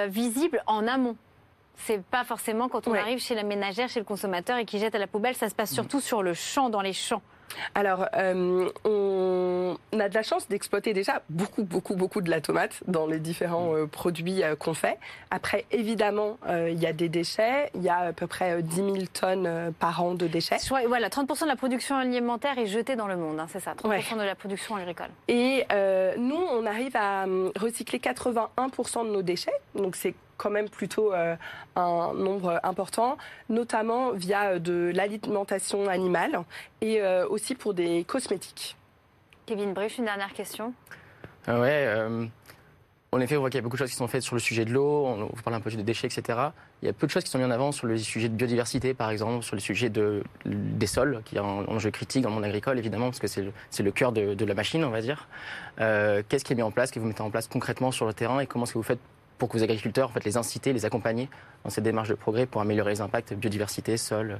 visible 0.07 0.63
en 0.67 0.87
amont? 0.87 1.15
C'est 1.77 2.01
pas 2.03 2.23
forcément 2.23 2.69
quand 2.69 2.87
on 2.87 2.91
Ouais. 2.91 2.99
arrive 2.99 3.19
chez 3.19 3.35
la 3.35 3.43
ménagère, 3.43 3.89
chez 3.89 3.99
le 3.99 4.05
consommateur 4.05 4.57
et 4.57 4.65
qui 4.65 4.79
jette 4.79 4.95
à 4.95 4.99
la 4.99 5.07
poubelle, 5.07 5.35
ça 5.35 5.49
se 5.49 5.55
passe 5.55 5.71
surtout 5.73 5.99
sur 5.99 6.23
le 6.23 6.33
champ, 6.33 6.69
dans 6.69 6.81
les 6.81 6.93
champs. 6.93 7.21
Alors, 7.73 8.05
euh, 8.15 8.69
on 8.83 9.77
a 9.99 10.09
de 10.09 10.13
la 10.13 10.23
chance 10.23 10.47
d'exploiter 10.47 10.93
déjà 10.93 11.21
beaucoup, 11.29 11.63
beaucoup, 11.63 11.95
beaucoup 11.95 12.21
de 12.21 12.29
la 12.29 12.41
tomate 12.41 12.81
dans 12.87 13.07
les 13.07 13.19
différents 13.19 13.75
euh, 13.75 13.85
produits 13.87 14.43
euh, 14.43 14.55
qu'on 14.55 14.73
fait. 14.73 14.97
Après, 15.31 15.65
évidemment, 15.71 16.37
il 16.49 16.79
y 16.81 16.85
a 16.85 16.93
des 16.93 17.09
déchets. 17.09 17.69
Il 17.75 17.81
y 17.83 17.89
a 17.89 17.97
à 17.97 18.13
peu 18.13 18.27
près 18.27 18.53
euh, 18.57 18.61
10 18.61 18.75
000 18.75 18.95
tonnes 19.13 19.73
par 19.79 20.03
an 20.03 20.13
de 20.13 20.27
déchets. 20.27 20.57
Soit- 20.59 20.87
voilà, 20.87 21.09
30% 21.09 21.43
de 21.43 21.47
la 21.47 21.55
production 21.55 21.95
alimentaire 21.95 22.57
est 22.57 22.67
jetée 22.67 22.95
dans 22.95 23.07
le 23.07 23.15
monde, 23.17 23.39
hein, 23.39 23.47
c'est 23.49 23.59
ça, 23.59 23.73
30% 23.73 23.87
Ouais. 23.87 24.03
de 24.19 24.23
la 24.25 24.35
production 24.35 24.75
agricole. 24.75 25.07
Et 25.27 25.65
nous, 26.17 26.35
on 26.51 26.65
arrive 26.65 26.95
à 26.95 27.23
hum, 27.23 27.51
recycler 27.59 27.99
81% 27.99 29.05
de 29.05 29.09
nos 29.11 29.21
déchets. 29.21 29.51
Donc, 29.75 29.95
c'est 29.95 30.13
quand 30.37 30.49
même 30.49 30.69
plutôt 30.69 31.13
euh, 31.13 31.35
un 31.75 32.13
nombre 32.13 32.59
important, 32.63 33.17
notamment 33.49 34.11
via 34.11 34.51
euh, 34.51 34.59
de 34.59 34.91
l'alimentation 34.93 35.87
animale 35.87 36.41
et 36.81 37.01
euh, 37.01 37.27
aussi 37.27 37.55
pour 37.55 37.73
des 37.73 38.03
cosmétiques. 38.03 38.75
Kevin 39.45 39.73
Bruch, 39.73 39.97
une 39.97 40.05
dernière 40.05 40.33
question. 40.33 40.73
Ah 41.47 41.59
ouais, 41.59 41.85
euh, 41.87 42.25
en 43.11 43.21
effet, 43.21 43.37
on 43.37 43.39
voit 43.39 43.49
qu'il 43.49 43.59
y 43.59 43.59
a 43.59 43.61
beaucoup 43.61 43.77
de 43.77 43.79
choses 43.79 43.91
qui 43.91 43.95
sont 43.95 44.07
faites 44.07 44.23
sur 44.23 44.35
le 44.35 44.41
sujet 44.41 44.65
de 44.65 44.71
l'eau, 44.71 45.05
on 45.05 45.29
vous 45.31 45.41
parle 45.41 45.55
un 45.55 45.61
peu 45.61 45.71
des 45.71 45.83
déchets, 45.83 46.07
etc. 46.07 46.49
Il 46.81 46.85
y 46.85 46.89
a 46.89 46.93
peu 46.93 47.07
de 47.07 47.11
choses 47.11 47.23
qui 47.23 47.29
sont 47.29 47.37
mises 47.37 47.47
en 47.47 47.51
avant 47.51 47.71
sur 47.71 47.87
le 47.87 47.97
sujet 47.97 48.27
de 48.27 48.33
biodiversité, 48.33 48.93
par 48.93 49.09
exemple, 49.09 49.41
sur 49.43 49.55
le 49.55 49.61
sujet 49.61 49.89
de, 49.89 50.21
des 50.45 50.87
sols, 50.87 51.21
qui 51.23 51.35
est 51.35 51.39
un 51.39 51.65
enjeu 51.67 51.91
critique 51.91 52.23
dans 52.23 52.29
le 52.29 52.35
monde 52.35 52.43
agricole, 52.43 52.77
évidemment, 52.77 53.05
parce 53.05 53.19
que 53.19 53.27
c'est 53.27 53.43
le, 53.43 53.53
c'est 53.69 53.83
le 53.83 53.91
cœur 53.91 54.11
de, 54.11 54.33
de 54.33 54.45
la 54.45 54.53
machine, 54.53 54.83
on 54.83 54.89
va 54.89 54.99
dire. 54.99 55.29
Euh, 55.79 56.23
Qu'est-ce 56.27 56.43
qui 56.43 56.51
est 56.51 56.55
mis 56.57 56.61
en 56.61 56.71
place, 56.71 56.91
que 56.91 56.99
vous 56.99 57.05
mettez 57.05 57.21
en 57.21 57.29
place 57.29 57.47
concrètement 57.47 57.91
sur 57.91 58.05
le 58.05 58.13
terrain, 58.13 58.39
et 58.39 58.47
comment 58.47 58.65
est-ce 58.65 58.73
que 58.73 58.79
vous 58.79 58.83
faites 58.83 58.99
pour 59.37 59.49
que 59.49 59.57
vos 59.57 59.63
agriculteurs, 59.63 60.09
en 60.09 60.11
fait, 60.11 60.23
les 60.23 60.37
inciter, 60.37 60.73
les 60.73 60.85
accompagner 60.85 61.29
dans 61.63 61.71
cette 61.71 61.83
démarche 61.83 62.09
de 62.09 62.13
progrès 62.13 62.45
pour 62.45 62.61
améliorer 62.61 62.91
les 62.91 63.01
impacts 63.01 63.33
biodiversité, 63.33 63.97
sol 63.97 64.39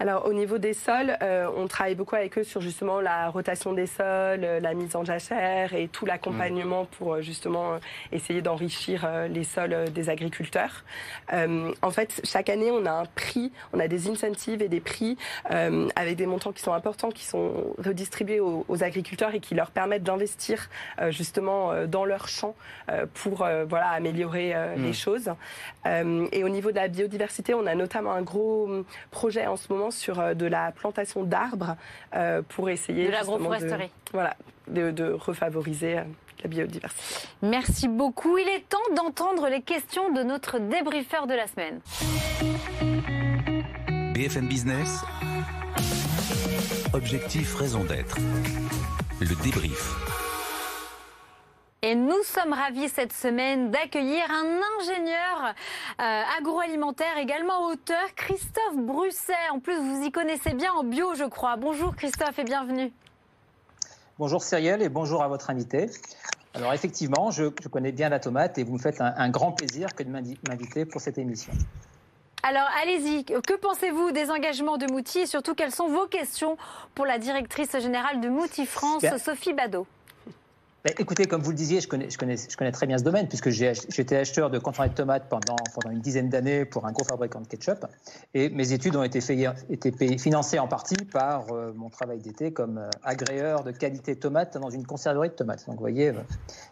Alors 0.00 0.26
au 0.26 0.34
niveau 0.34 0.58
des 0.58 0.74
sols, 0.74 1.16
euh, 1.22 1.48
on 1.56 1.66
travaille 1.66 1.94
beaucoup 1.94 2.14
avec 2.14 2.36
eux 2.36 2.44
sur 2.44 2.60
justement 2.60 3.00
la 3.00 3.30
rotation 3.30 3.72
des 3.72 3.86
sols, 3.86 4.44
euh, 4.44 4.60
la 4.60 4.74
mise 4.74 4.94
en 4.94 5.02
jachère 5.02 5.72
et 5.72 5.88
tout 5.88 6.04
l'accompagnement 6.04 6.84
pour 6.84 7.14
euh, 7.14 7.22
justement 7.22 7.72
euh, 7.72 7.78
essayer 8.12 8.42
d'enrichir 8.42 9.04
euh, 9.06 9.28
les 9.28 9.44
sols 9.44 9.72
euh, 9.72 9.86
des 9.86 10.10
agriculteurs. 10.10 10.84
Euh, 11.32 11.72
en 11.80 11.90
fait, 11.90 12.20
chaque 12.24 12.50
année, 12.50 12.70
on 12.70 12.84
a 12.84 12.92
un 12.92 13.06
prix, 13.06 13.50
on 13.72 13.80
a 13.80 13.88
des 13.88 14.10
incentives 14.10 14.60
et 14.60 14.68
des 14.68 14.80
prix 14.80 15.16
euh, 15.50 15.88
avec 15.96 16.16
des 16.16 16.26
montants 16.26 16.52
qui 16.52 16.62
sont 16.62 16.74
importants, 16.74 17.10
qui 17.10 17.24
sont 17.24 17.74
redistribués 17.78 18.40
aux, 18.40 18.66
aux 18.68 18.84
agriculteurs 18.84 19.34
et 19.34 19.40
qui 19.40 19.54
leur 19.54 19.70
permettent 19.70 20.04
d'investir 20.04 20.68
euh, 21.00 21.10
justement 21.10 21.72
euh, 21.72 21.86
dans 21.86 22.04
leurs 22.04 22.28
champs 22.28 22.54
euh, 22.90 23.06
pour 23.14 23.42
euh, 23.42 23.64
voilà 23.64 23.88
améliorer 23.88 24.27
euh, 24.34 24.76
Mm. 24.76 24.82
les 24.82 24.92
choses. 24.92 25.30
Euh, 25.86 26.26
et 26.32 26.44
au 26.44 26.48
niveau 26.48 26.70
de 26.70 26.76
la 26.76 26.88
biodiversité, 26.88 27.54
on 27.54 27.66
a 27.66 27.74
notamment 27.74 28.12
un 28.12 28.22
gros 28.22 28.64
hum, 28.66 28.84
projet 29.10 29.46
en 29.46 29.56
ce 29.56 29.72
moment 29.72 29.90
sur 29.90 30.20
euh, 30.20 30.34
de 30.34 30.46
la 30.46 30.72
plantation 30.72 31.22
d'arbres 31.24 31.76
euh, 32.14 32.42
pour 32.48 32.68
essayer 32.70 33.06
De 33.08 33.12
justement 33.12 33.38
l'agroforesterie. 33.38 33.90
voilà, 34.12 34.36
de, 34.68 34.90
de 34.90 35.12
refavoriser 35.12 35.98
euh, 35.98 36.02
la 36.44 36.48
biodiversité. 36.50 37.28
Merci 37.42 37.88
beaucoup. 37.88 38.38
Il 38.38 38.48
est 38.48 38.68
temps 38.68 38.78
d'entendre 38.94 39.48
les 39.48 39.62
questions 39.62 40.12
de 40.12 40.22
notre 40.22 40.58
débriefeur 40.58 41.26
de 41.26 41.34
la 41.34 41.46
semaine. 41.46 41.80
BFM 44.14 44.46
Business. 44.48 45.00
Objectif, 46.92 47.54
raison 47.54 47.84
d'être. 47.84 48.16
Le 49.20 49.42
débrief. 49.42 49.94
Et 51.88 51.94
nous 51.94 52.22
sommes 52.22 52.52
ravis 52.52 52.90
cette 52.90 53.14
semaine 53.14 53.70
d'accueillir 53.70 54.22
un 54.30 54.60
ingénieur 54.78 55.54
euh, 55.98 56.22
agroalimentaire, 56.38 57.16
également 57.16 57.64
auteur, 57.64 58.14
Christophe 58.14 58.76
Brusset. 58.76 59.32
En 59.54 59.58
plus, 59.58 59.74
vous 59.74 60.04
y 60.04 60.12
connaissez 60.12 60.52
bien 60.52 60.70
en 60.74 60.84
bio, 60.84 61.14
je 61.14 61.24
crois. 61.24 61.56
Bonjour 61.56 61.96
Christophe 61.96 62.38
et 62.38 62.44
bienvenue. 62.44 62.92
Bonjour 64.18 64.42
Cyrielle 64.42 64.82
et 64.82 64.90
bonjour 64.90 65.22
à 65.22 65.28
votre 65.28 65.48
invité. 65.48 65.88
Alors 66.52 66.74
effectivement, 66.74 67.30
je, 67.30 67.44
je 67.62 67.68
connais 67.68 67.92
bien 67.92 68.10
la 68.10 68.20
tomate 68.20 68.58
et 68.58 68.64
vous 68.64 68.74
me 68.74 68.78
faites 68.78 69.00
un, 69.00 69.14
un 69.16 69.30
grand 69.30 69.52
plaisir 69.52 69.94
que 69.94 70.02
de 70.02 70.10
m'inviter 70.10 70.84
pour 70.84 71.00
cette 71.00 71.16
émission. 71.16 71.54
Alors 72.42 72.68
allez-y, 72.82 73.24
que 73.24 73.54
pensez-vous 73.54 74.12
des 74.12 74.30
engagements 74.30 74.76
de 74.76 74.92
Mouti 74.92 75.20
et 75.20 75.26
surtout 75.26 75.54
quelles 75.54 75.74
sont 75.74 75.88
vos 75.88 76.06
questions 76.06 76.58
pour 76.94 77.06
la 77.06 77.16
directrice 77.16 77.78
générale 77.78 78.20
de 78.20 78.28
Mouti 78.28 78.66
France. 78.66 79.06
Sophie 79.24 79.54
Badeau 79.54 79.86
Ben, 80.84 80.94
écoutez, 80.96 81.24
comme 81.24 81.42
vous 81.42 81.50
le 81.50 81.56
disiez, 81.56 81.80
je 81.80 81.88
connais, 81.88 82.70
très 82.70 82.86
bien 82.86 82.98
ce 82.98 83.02
domaine 83.02 83.26
puisque 83.26 83.50
j'étais 83.50 84.14
acheteur 84.14 84.48
de 84.48 84.60
contenants 84.60 84.86
de 84.86 84.92
tomates 84.92 85.28
pendant, 85.28 85.56
une 85.90 86.00
dizaine 86.00 86.28
d'années 86.28 86.64
pour 86.64 86.86
un 86.86 86.92
gros 86.92 87.04
fabricant 87.04 87.40
de 87.40 87.48
ketchup. 87.48 87.84
Et 88.32 88.48
mes 88.50 88.72
études 88.72 88.94
ont 88.94 89.02
été, 89.02 89.20
financées 90.18 90.60
en 90.60 90.68
partie 90.68 90.94
par 91.10 91.50
euh, 91.50 91.72
mon 91.74 91.90
travail 91.90 92.20
d'été 92.20 92.52
comme 92.52 92.78
euh, 92.78 92.90
agréeur 93.02 93.64
de 93.64 93.72
qualité 93.72 94.14
tomate 94.14 94.56
dans 94.56 94.70
une 94.70 94.86
conserverie 94.86 95.30
de 95.30 95.34
tomates. 95.34 95.66
Donc 95.66 95.76
vous 95.76 95.80
voyez, 95.80 96.10
euh, 96.10 96.20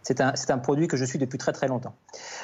c'est 0.05 0.21
un, 0.21 0.59
produit 0.59 0.87
que 0.87 0.97
je 0.97 1.05
suis 1.05 1.19
depuis 1.19 1.39
très 1.39 1.53
très 1.53 1.67
longtemps. 1.67 1.95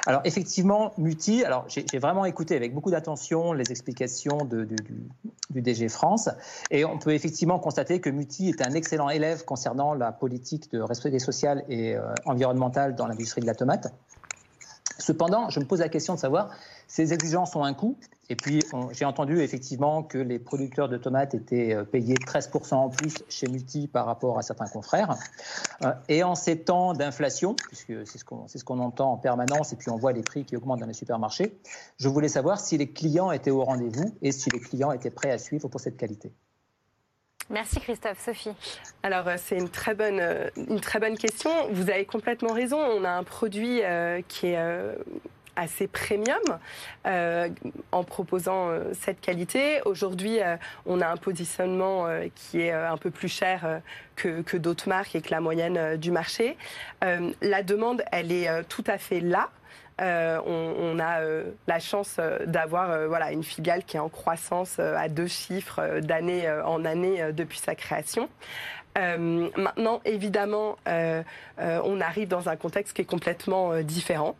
Alors 0.06 0.22
effectivement, 0.24 0.92
Muti, 0.98 1.44
alors 1.44 1.66
j'ai 1.68 1.98
vraiment 1.98 2.24
écouté 2.24 2.56
avec 2.56 2.74
beaucoup 2.74 2.90
d'attention 2.90 3.52
les 3.52 3.70
explications 3.70 4.38
du, 4.44 5.60
DG 5.60 5.88
France 5.88 6.28
et 6.70 6.84
on 6.84 6.98
peut 6.98 7.12
effectivement 7.12 7.58
constater 7.58 8.00
que 8.00 8.10
Muti 8.10 8.48
est 8.48 8.66
un 8.66 8.72
excellent 8.72 9.10
élève 9.10 9.44
concernant 9.44 9.94
la 9.94 10.10
politique 10.10 10.72
de 10.72 10.80
responsabilité 10.80 11.24
sociale 11.24 11.51
et 11.68 11.94
euh, 11.94 12.14
environnementale 12.26 12.94
dans 12.94 13.06
l'industrie 13.06 13.40
de 13.40 13.46
la 13.46 13.54
tomate. 13.54 13.92
Cependant, 14.98 15.50
je 15.50 15.58
me 15.58 15.64
pose 15.64 15.80
la 15.80 15.88
question 15.88 16.14
de 16.14 16.18
savoir, 16.20 16.50
ces 16.86 17.12
exigences 17.12 17.56
ont 17.56 17.64
un 17.64 17.74
coût. 17.74 17.96
Et 18.28 18.36
puis, 18.36 18.62
j'ai 18.92 19.04
entendu 19.04 19.40
effectivement 19.40 20.02
que 20.02 20.16
les 20.16 20.38
producteurs 20.38 20.88
de 20.88 20.96
tomates 20.96 21.34
étaient 21.34 21.74
euh, 21.74 21.84
payés 21.84 22.14
13% 22.14 22.74
en 22.74 22.88
plus 22.88 23.24
chez 23.28 23.48
Muti 23.48 23.88
par 23.88 24.06
rapport 24.06 24.38
à 24.38 24.42
certains 24.42 24.68
confrères. 24.68 25.16
Euh, 25.82 25.92
et 26.08 26.22
en 26.22 26.34
ces 26.34 26.60
temps 26.60 26.92
d'inflation, 26.92 27.54
puisque 27.54 28.06
c'est 28.06 28.18
ce 28.18 28.64
qu'on 28.64 28.78
entend 28.78 29.12
en 29.12 29.16
permanence, 29.16 29.72
et 29.72 29.76
puis 29.76 29.90
on 29.90 29.96
voit 29.96 30.12
les 30.12 30.22
prix 30.22 30.44
qui 30.44 30.56
augmentent 30.56 30.80
dans 30.80 30.86
les 30.86 30.92
supermarchés, 30.92 31.58
je 31.98 32.08
voulais 32.08 32.28
savoir 32.28 32.60
si 32.60 32.78
les 32.78 32.90
clients 32.90 33.32
étaient 33.32 33.50
au 33.50 33.64
rendez-vous 33.64 34.14
et 34.22 34.30
si 34.30 34.50
les 34.50 34.60
clients 34.60 34.92
étaient 34.92 35.10
prêts 35.10 35.32
à 35.32 35.38
suivre 35.38 35.68
pour 35.68 35.80
cette 35.80 35.96
qualité. 35.96 36.32
Merci 37.50 37.80
Christophe. 37.80 38.18
Sophie 38.18 38.52
Alors 39.02 39.28
euh, 39.28 39.36
c'est 39.36 39.56
une 39.56 39.68
très 39.68 39.94
bonne 39.94 40.20
euh, 40.20 40.48
une 40.56 40.80
très 40.80 41.00
bonne 41.00 41.18
question. 41.18 41.50
Vous 41.70 41.90
avez 41.90 42.04
complètement 42.04 42.52
raison. 42.52 42.78
On 42.78 43.04
a 43.04 43.10
un 43.10 43.24
produit 43.24 43.80
euh, 43.82 44.20
qui 44.28 44.48
est 44.48 44.58
assez 45.54 45.86
premium 45.86 46.40
en 47.04 48.04
proposant 48.04 48.70
cette 48.98 49.20
qualité. 49.20 49.82
Aujourd'hui, 49.84 50.38
on 50.86 51.02
a 51.02 51.08
un 51.08 51.18
positionnement 51.18 52.06
qui 52.34 52.62
est 52.62 52.72
un 52.72 52.96
peu 52.96 53.10
plus 53.10 53.28
cher 53.28 53.82
que, 54.16 54.56
d'autres 54.56 54.88
marques 54.88 55.14
et 55.14 55.20
que 55.20 55.30
la 55.30 55.40
moyenne 55.40 55.98
du 55.98 56.10
marché. 56.10 56.56
La 57.02 57.62
demande, 57.62 58.02
elle 58.12 58.32
est 58.32 58.48
tout 58.68 58.84
à 58.86 58.96
fait 58.96 59.20
là. 59.20 59.50
Euh, 60.00 60.40
on, 60.46 60.98
a 60.98 61.20
euh, 61.20 61.44
la 61.66 61.78
chance 61.78 62.16
euh, 62.18 62.38
d'avoir 62.46 63.08
voilà, 63.08 63.32
une 63.32 63.44
filiale 63.44 63.84
qui 63.84 63.96
est 63.96 64.00
en 64.00 64.08
croissance 64.08 64.78
à 64.78 65.08
deux 65.08 65.26
chiffres 65.26 66.00
d'année 66.00 66.50
en 66.64 66.84
année 66.84 67.32
depuis 67.32 67.58
sa 67.58 67.74
création. 67.74 68.28
Euh, 68.98 69.48
maintenant, 69.56 70.00
évidemment, 70.04 70.76
euh, 70.86 71.22
euh, 71.58 71.80
on 71.84 72.00
arrive 72.00 72.28
dans 72.28 72.48
un 72.48 72.56
contexte 72.56 72.94
qui 72.94 73.02
est 73.02 73.06
complètement 73.06 73.80
différent, 73.82 74.36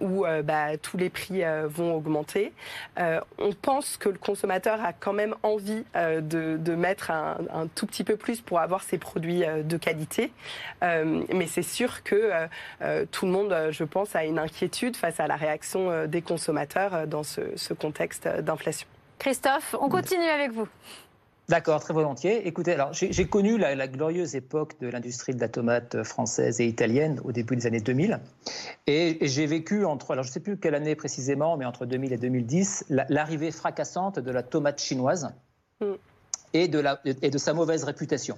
où 0.00 0.24
bah, 0.44 0.76
tous 0.80 0.96
les 0.96 1.10
prix 1.10 1.42
vont 1.66 1.94
augmenter. 1.94 2.52
On 2.96 3.52
pense 3.60 3.96
que 3.96 4.08
le 4.08 4.18
consommateur 4.18 4.84
a 4.84 4.92
quand 4.92 5.12
même 5.12 5.34
envie 5.42 5.84
de, 5.94 6.74
mettre 6.74 7.10
un, 7.10 7.68
tout 7.74 7.86
petit 7.86 8.04
peu 8.04 8.16
plus 8.16 8.40
pour 8.40 8.60
avoir 8.60 8.82
ses 8.82 8.98
produits 8.98 9.42
de 9.64 9.76
qualité. 9.76 10.32
Mais 10.82 11.46
c'est 11.46 11.62
sûr 11.62 12.02
que 12.02 12.48
tout 13.12 13.26
le 13.26 13.32
monde, 13.32 13.54
je 13.70 13.84
pense, 13.84 14.16
a 14.16 14.24
une 14.24 14.38
inquiétude 14.38 14.96
face 14.96 15.20
à 15.20 15.26
la 15.26 15.36
réaction 15.36 16.06
des 16.06 16.22
consommateurs 16.22 17.06
dans 17.06 17.22
ce, 17.22 17.72
contexte 17.74 18.28
d'inflation. 18.28 18.88
Christophe, 19.18 19.74
on 19.80 19.88
continue 19.88 20.28
avec 20.28 20.52
vous. 20.52 20.68
D'accord, 21.48 21.80
très 21.80 21.94
volontiers. 21.94 22.46
Écoutez, 22.46 22.74
alors 22.74 22.92
j'ai 22.92 23.24
connu 23.24 23.56
la, 23.56 23.74
la 23.74 23.88
glorieuse 23.88 24.34
époque 24.34 24.78
de 24.80 24.88
l'industrie 24.88 25.34
de 25.34 25.40
la 25.40 25.48
tomate 25.48 26.02
française 26.02 26.60
et 26.60 26.66
italienne 26.66 27.20
au 27.24 27.32
début 27.32 27.56
des 27.56 27.66
années 27.66 27.80
2000. 27.80 28.20
Et, 28.86 29.24
et 29.24 29.28
j'ai 29.28 29.46
vécu 29.46 29.86
entre, 29.86 30.10
alors 30.10 30.24
je 30.24 30.28
ne 30.28 30.32
sais 30.34 30.40
plus 30.40 30.58
quelle 30.58 30.74
année 30.74 30.94
précisément, 30.94 31.56
mais 31.56 31.64
entre 31.64 31.86
2000 31.86 32.12
et 32.12 32.18
2010, 32.18 32.84
la- 32.90 33.06
l'arrivée 33.08 33.50
fracassante 33.50 34.18
de 34.18 34.30
la 34.30 34.42
tomate 34.42 34.78
chinoise. 34.80 35.30
Mm. 35.80 35.92
et 36.54 36.68
de, 36.68 36.80
la, 36.80 37.00
et 37.04 37.30
de 37.30 37.38
sa 37.38 37.54
mauvaise 37.54 37.84
réputation. 37.84 38.36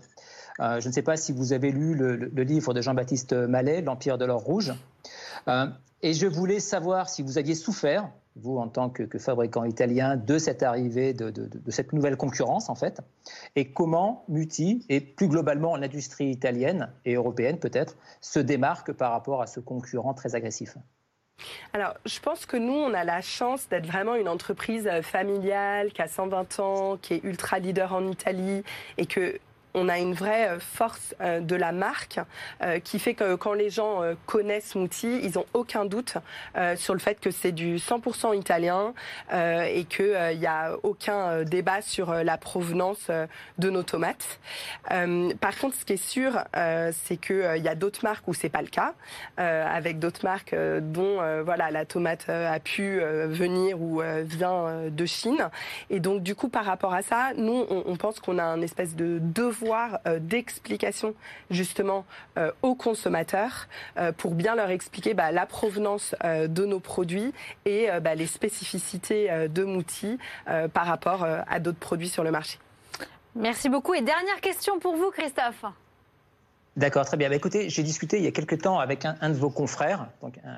je 0.58 0.86
ne 0.86 0.92
sais 0.92 1.02
pas 1.02 1.16
si 1.16 1.32
vous 1.32 1.52
avez 1.54 1.72
lu 1.72 1.94
le, 1.94 2.14
livre 2.42 2.74
de 2.74 2.82
Jean-Baptiste 2.82 3.32
Mallet, 3.32 3.80
L'Empire 3.80 4.18
de 4.18 4.26
l'or 4.26 4.42
rouge. 4.42 4.72
et 6.02 6.12
je 6.12 6.26
voulais 6.26 6.60
savoir 6.60 7.08
si 7.08 7.22
vous 7.22 7.38
aviez 7.38 7.54
souffert 7.54 8.10
vous 8.40 8.58
en 8.58 8.68
tant 8.68 8.90
que, 8.90 9.18
fabricant 9.18 9.64
italien, 9.64 10.16
de 10.16 10.38
cette 10.38 10.62
arrivée, 10.62 11.12
de, 11.12 11.32
cette 11.68 11.92
nouvelle 11.92 12.16
concurrence 12.16 12.68
en 12.68 12.74
fait, 12.74 13.00
et 13.56 13.70
comment 13.72 14.24
Muti 14.28 14.84
et 14.88 15.00
plus 15.00 15.28
globalement 15.28 15.76
l'industrie 15.76 16.30
italienne 16.30 16.90
et 17.04 17.14
européenne 17.14 17.58
peut-être 17.58 17.96
se 18.20 18.40
démarque 18.40 18.92
par 18.92 19.12
rapport 19.12 19.42
à 19.42 19.46
ce 19.46 19.60
concurrent 19.60 20.14
très 20.14 20.34
agressif? 20.34 20.76
Alors, 21.72 21.94
je 22.04 22.20
pense 22.20 22.44
que 22.44 22.56
nous, 22.56 22.74
on 22.74 22.92
a 22.92 23.04
la 23.04 23.22
chance 23.22 23.68
d'être 23.68 23.86
vraiment 23.86 24.14
une 24.14 24.28
entreprise 24.28 24.88
familiale 25.02 25.92
qui 25.92 26.02
a 26.02 26.08
120 26.08 26.60
ans, 26.60 26.98
qui 27.00 27.14
est 27.14 27.24
ultra 27.24 27.58
leader 27.58 27.94
en 27.94 28.06
Italie 28.06 28.62
et 28.98 29.06
que 29.06 29.38
on 29.74 29.88
a 29.88 29.98
une 29.98 30.14
vraie 30.14 30.48
euh, 30.48 30.60
force 30.60 31.14
euh, 31.20 31.40
de 31.40 31.56
la 31.56 31.72
marque 31.72 32.20
euh, 32.62 32.78
qui 32.80 32.98
fait 32.98 33.14
que 33.14 33.34
quand 33.34 33.52
les 33.52 33.70
gens 33.70 34.02
connaissent 34.26 34.74
Mouti, 34.74 35.20
ils 35.22 35.32
n'ont 35.34 35.46
aucun 35.54 35.84
doute 35.84 36.14
sur 36.76 36.94
le 36.94 37.00
fait 37.00 37.20
que 37.20 37.30
c'est 37.30 37.52
du 37.52 37.76
100% 37.76 38.36
italien 38.36 38.94
et 39.32 39.84
qu'il 39.84 40.38
n'y 40.38 40.46
a 40.46 40.76
aucun 40.82 41.42
débat 41.42 41.82
sur 41.82 42.12
la 42.12 42.36
provenance 42.36 43.10
de 43.58 43.70
nos 43.70 43.82
tomates. 43.82 44.40
Par 44.88 45.58
contre, 45.58 45.76
ce 45.76 45.84
qui 45.84 45.94
est 45.94 45.96
sûr, 45.96 46.42
c'est 46.54 47.16
qu'il 47.16 47.62
y 47.62 47.68
a 47.68 47.74
d'autres 47.74 48.04
marques 48.04 48.26
où 48.28 48.34
c'est 48.34 48.48
pas 48.48 48.62
le 48.62 48.68
cas, 48.68 48.94
avec 49.36 49.98
d'autres 49.98 50.24
marques 50.24 50.54
dont 50.54 51.18
voilà 51.42 51.70
la 51.70 51.84
tomate 51.84 52.28
a 52.28 52.58
pu 52.60 53.00
venir 53.00 53.80
ou 53.80 54.02
vient 54.24 54.88
de 54.88 55.06
Chine. 55.06 55.48
Et 55.90 56.00
donc, 56.00 56.22
du 56.22 56.34
coup, 56.34 56.48
par 56.48 56.64
rapport 56.64 56.94
à 56.94 57.02
ça, 57.02 57.32
nous, 57.36 57.66
on, 57.68 57.96
pense 57.96 58.20
qu'on 58.20 58.38
a 58.38 58.44
un 58.44 58.62
espèce 58.62 58.96
de 58.96 59.18
devoir 59.20 59.59
euh, 60.06 60.18
d'explication 60.20 61.14
justement 61.50 62.04
euh, 62.38 62.50
aux 62.62 62.74
consommateurs 62.74 63.68
euh, 63.96 64.12
pour 64.12 64.34
bien 64.34 64.54
leur 64.54 64.70
expliquer 64.70 65.14
bah, 65.14 65.32
la 65.32 65.46
provenance 65.46 66.14
de 66.22 66.64
nos 66.64 66.80
produits 66.80 67.32
et 67.64 67.88
bah, 68.02 68.14
les 68.14 68.26
spécificités 68.26 69.48
de 69.48 69.64
Mouti 69.64 70.18
par 70.72 70.86
rapport 70.86 71.24
à 71.24 71.58
d'autres 71.60 71.78
produits 71.78 72.08
sur 72.08 72.24
le 72.24 72.30
marché. 72.30 72.58
Merci 73.34 73.68
beaucoup. 73.68 73.94
Et 73.94 74.02
dernière 74.02 74.40
question 74.40 74.78
pour 74.78 74.96
vous, 74.96 75.10
Christophe. 75.10 75.64
D'accord, 76.76 77.04
très 77.04 77.16
bien. 77.16 77.28
Bah, 77.28 77.34
écoutez, 77.34 77.68
j'ai 77.68 77.82
discuté 77.82 78.18
il 78.18 78.24
y 78.24 78.28
a 78.28 78.30
quelques 78.30 78.62
temps 78.62 78.78
avec 78.78 79.04
un, 79.04 79.28
de 79.28 79.34
vos 79.34 79.50
confrères, 79.50 80.08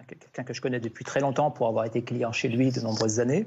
quelqu'un 0.07 0.45
que 0.45 0.53
je 0.53 0.61
connais 0.61 0.79
depuis 0.79 1.05
très 1.05 1.21
longtemps 1.21 1.51
pour 1.51 1.69
avoir 1.69 1.87
été 1.87 2.03
client 2.03 2.33
chez 2.33 2.49
lui 2.49 2.71
de 2.71 2.81
nombreuses 2.81 3.19
années, 3.19 3.47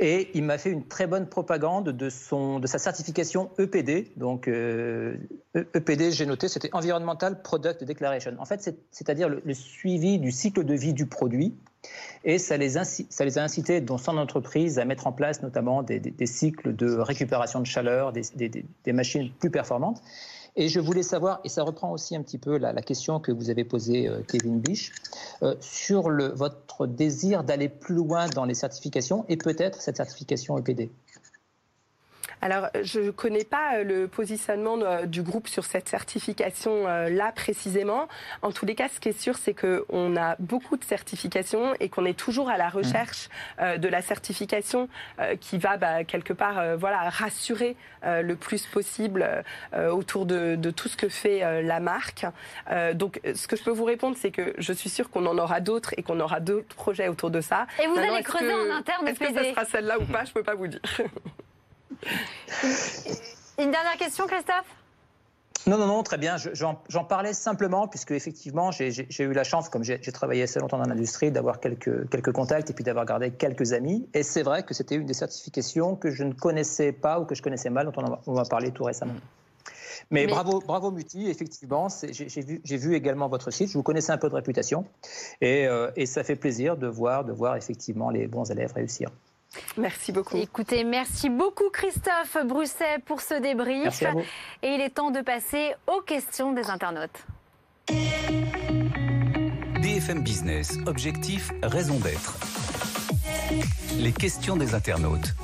et 0.00 0.28
il 0.34 0.42
m'a 0.42 0.58
fait 0.58 0.70
une 0.70 0.84
très 0.84 1.06
bonne 1.06 1.28
propagande 1.28 1.90
de, 1.90 2.10
son, 2.10 2.58
de 2.58 2.66
sa 2.66 2.78
certification 2.78 3.50
EPD. 3.58 4.10
Donc 4.16 4.48
EPD, 4.48 6.08
e 6.08 6.10
j'ai 6.10 6.26
noté, 6.26 6.48
c'était 6.48 6.70
Environmental 6.72 7.40
Product 7.40 7.84
Declaration. 7.84 8.34
En 8.38 8.46
fait, 8.46 8.74
c'est-à-dire 8.90 9.28
le, 9.28 9.54
suivi 9.54 10.18
du 10.18 10.32
cycle 10.32 10.64
de 10.64 10.74
vie 10.74 10.94
du 10.94 11.06
produit, 11.06 11.54
et 12.24 12.38
ça 12.38 12.56
les, 12.56 12.78
a 12.78 13.42
incités 13.42 13.80
dans 13.80 13.98
son 13.98 14.18
entreprise 14.18 14.80
à 14.80 14.84
mettre 14.84 15.06
en 15.06 15.12
place 15.12 15.40
notamment 15.42 15.84
des, 15.84 16.26
cycles 16.26 16.74
de 16.74 16.96
récupération 16.96 17.60
de 17.60 17.66
chaleur, 17.66 18.12
des 18.12 18.92
machines 18.92 19.30
plus 19.38 19.50
performantes. 19.50 20.02
Et 20.54 20.68
je 20.68 20.80
voulais 20.80 21.02
savoir, 21.02 21.40
et 21.44 21.48
ça 21.48 21.62
reprend 21.62 21.90
aussi 21.92 22.14
un 22.14 22.22
petit 22.22 22.38
peu 22.38 22.58
la, 22.58 22.74
question 22.82 23.20
que 23.20 23.32
vous 23.32 23.48
avez 23.48 23.64
posée, 23.64 24.08
euh, 24.08 24.20
Kevin 24.28 24.60
Bisch, 24.60 24.92
euh, 25.42 25.54
sur 25.60 26.10
votre 26.34 26.86
désir 26.86 27.42
d'aller 27.42 27.70
plus 27.70 27.94
loin 27.94 28.28
dans 28.28 28.44
les 28.44 28.54
certifications 28.54 29.24
et 29.28 29.36
peut-être 29.36 29.80
cette 29.80 29.96
certification 29.96 30.58
EPD. 30.58 30.90
Alors, 32.42 32.66
je 32.82 32.98
ne 32.98 33.10
connais 33.12 33.44
pas 33.44 33.76
euh, 33.76 33.84
le 33.84 34.08
positionnement 34.08 34.76
euh, 34.80 35.06
du 35.06 35.22
groupe 35.22 35.46
sur 35.46 35.64
cette 35.64 35.88
certification-là 35.88 37.28
euh, 37.28 37.32
précisément. 37.32 38.08
En 38.42 38.50
tous 38.50 38.66
les 38.66 38.74
cas, 38.74 38.88
ce 38.92 38.98
qui 38.98 39.10
est 39.10 39.18
sûr, 39.18 39.36
c'est 39.38 39.54
qu'on 39.54 40.16
a 40.16 40.34
beaucoup 40.40 40.76
de 40.76 40.82
certifications 40.82 41.72
et 41.78 41.88
qu'on 41.88 42.04
est 42.04 42.18
toujours 42.18 42.50
à 42.50 42.58
la 42.58 42.68
mmh. 42.68 42.76
recherche 42.76 43.28
de 43.60 43.88
la 43.88 44.02
certification 44.02 44.88
qui 45.40 45.58
va 45.58 45.76
bah, 45.76 46.02
quelque 46.04 46.32
part 46.32 46.76
voilà, 46.76 47.08
rassurer 47.10 47.76
le 48.02 48.34
plus 48.34 48.66
possible 48.66 49.44
autour 49.90 50.26
de, 50.26 50.70
tout 50.70 50.88
ce 50.88 50.96
que 50.96 51.08
fait 51.08 51.62
la 51.62 51.80
marque. 51.80 52.26
donc, 52.94 53.20
ce 53.34 53.46
que 53.46 53.56
je 53.56 53.62
peux 53.62 53.70
vous 53.70 53.84
répondre, 53.84 54.16
c'est 54.18 54.30
que 54.30 54.54
je 54.58 54.72
suis 54.72 54.90
sûre 54.90 55.10
qu'on 55.10 55.26
en 55.26 55.38
aura 55.38 55.60
d'autres 55.60 55.94
et 55.96 56.02
qu'on 56.02 56.18
aura 56.20 56.40
d'autres 56.40 56.74
projets 56.74 57.08
autour 57.08 57.30
de 57.30 57.40
ça. 57.40 57.66
Et 57.82 57.86
vous 57.86 57.98
allez 57.98 58.22
creuser 58.22 58.52
en 58.52 58.74
interne 58.74 59.06
Est-ce 59.06 59.20
que 59.20 59.26
ce 59.26 59.50
sera 59.50 59.64
celle-là 59.64 59.98
ou 60.00 60.04
pas 60.04 60.24
Je 60.24 60.30
ne 60.30 60.34
peux 60.34 60.42
pas 60.42 60.54
vous 60.54 60.66
dire. 60.66 60.80
Une 63.58 63.70
dernière 63.70 63.96
question, 63.98 64.26
Christophe? 64.26 64.66
Non, 65.66 65.78
non, 65.78 65.86
non, 65.86 66.02
très 66.02 66.18
bien. 66.18 66.36
J'en 66.38 67.04
parlais 67.04 67.32
simplement 67.32 67.86
puisque 67.86 68.10
effectivement, 68.10 68.72
j'ai 68.72 69.22
eu 69.22 69.32
la 69.32 69.44
chance, 69.44 69.68
comme 69.68 69.84
j'ai 69.84 70.00
travaillé 70.00 70.42
assez 70.42 70.58
longtemps 70.58 70.78
dans 70.78 70.88
l'industrie, 70.88 71.30
d'avoir 71.30 71.60
quelques, 71.60 72.08
quelques 72.10 72.32
contacts 72.32 72.70
et 72.70 72.72
puis 72.72 72.82
d'avoir 72.82 73.04
gardé 73.04 73.30
quelques 73.30 73.72
amis. 73.72 74.08
Et 74.12 74.24
c'est 74.24 74.42
vrai 74.42 74.64
que 74.64 74.74
c'était 74.74 74.96
une 74.96 75.06
des 75.06 75.14
certifications 75.14 75.94
que 75.94 76.10
je 76.10 76.24
ne 76.24 76.32
connaissais 76.32 76.90
pas 76.90 77.20
ou 77.20 77.26
que 77.26 77.36
je 77.36 77.42
connaissais 77.42 77.70
mal, 77.70 77.90
dont 77.92 78.20
on 78.26 78.32
m'a 78.34 78.44
parlé 78.44 78.72
tout 78.72 78.84
récemment. 78.84 79.14
Mais, 80.10 80.26
bravo, 80.26 80.60
bravo 80.60 80.90
Muti, 80.90 81.30
effectivement, 81.30 81.88
j'ai 81.88 82.42
vu, 82.42 82.60
vu, 82.64 82.94
également 82.94 83.28
votre 83.28 83.50
site, 83.50 83.68
je 83.68 83.74
vous 83.74 83.82
connaissais 83.82 84.12
un 84.12 84.18
peu 84.18 84.28
de 84.28 84.34
réputation, 84.34 84.84
et, 85.40 85.66
euh, 85.66 85.90
et 85.96 86.06
ça 86.06 86.24
fait 86.24 86.36
plaisir 86.36 86.76
de 86.76 86.86
voir, 86.86 87.24
de 87.24 87.32
voir 87.32 87.56
effectivement 87.56 88.10
les 88.10 88.26
bons 88.26 88.50
élèves 88.50 88.72
réussir. 88.74 89.10
Merci 89.76 90.12
beaucoup. 90.12 90.36
Écoutez, 90.36 90.84
merci 90.84 91.28
beaucoup 91.28 91.70
Christophe 91.70 92.36
Brusset 92.44 92.98
pour 93.04 93.20
ce 93.20 93.34
débrief. 93.34 93.84
Merci 93.84 94.06
à 94.06 94.12
vous. 94.12 94.22
Et 94.62 94.74
il 94.74 94.80
est 94.80 94.90
temps 94.90 95.10
de 95.10 95.20
passer 95.20 95.74
aux 95.86 96.00
questions 96.00 96.52
des 96.52 96.70
internautes. 96.70 97.26
BFM 99.80 100.22
Business, 100.22 100.78
objectif, 100.86 101.52
raison 101.62 101.98
d'être. 101.98 102.36
Les 103.98 104.12
questions 104.12 104.56
des 104.56 104.74
internautes. 104.74 105.34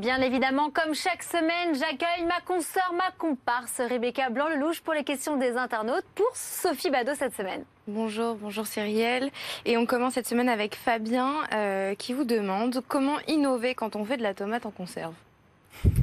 Bien 0.00 0.22
évidemment, 0.22 0.70
comme 0.70 0.94
chaque 0.94 1.22
semaine, 1.22 1.74
j'accueille 1.74 2.24
ma 2.26 2.40
consoeur, 2.40 2.90
ma 2.96 3.10
comparse 3.18 3.82
Rebecca 3.86 4.30
Blanc-Lelouch 4.30 4.80
pour 4.80 4.94
les 4.94 5.04
questions 5.04 5.36
des 5.36 5.58
internautes 5.58 6.06
pour 6.14 6.30
Sophie 6.32 6.88
Badeau 6.88 7.12
cette 7.14 7.34
semaine. 7.34 7.64
Bonjour, 7.86 8.34
bonjour 8.36 8.66
Cyrielle. 8.66 9.30
Et 9.66 9.76
on 9.76 9.84
commence 9.84 10.14
cette 10.14 10.26
semaine 10.26 10.48
avec 10.48 10.74
Fabien 10.74 11.42
euh, 11.52 11.94
qui 11.94 12.14
vous 12.14 12.24
demande 12.24 12.82
comment 12.88 13.18
innover 13.28 13.74
quand 13.74 13.94
on 13.94 14.06
fait 14.06 14.16
de 14.16 14.22
la 14.22 14.32
tomate 14.32 14.64
en 14.64 14.70
conserve. 14.70 15.12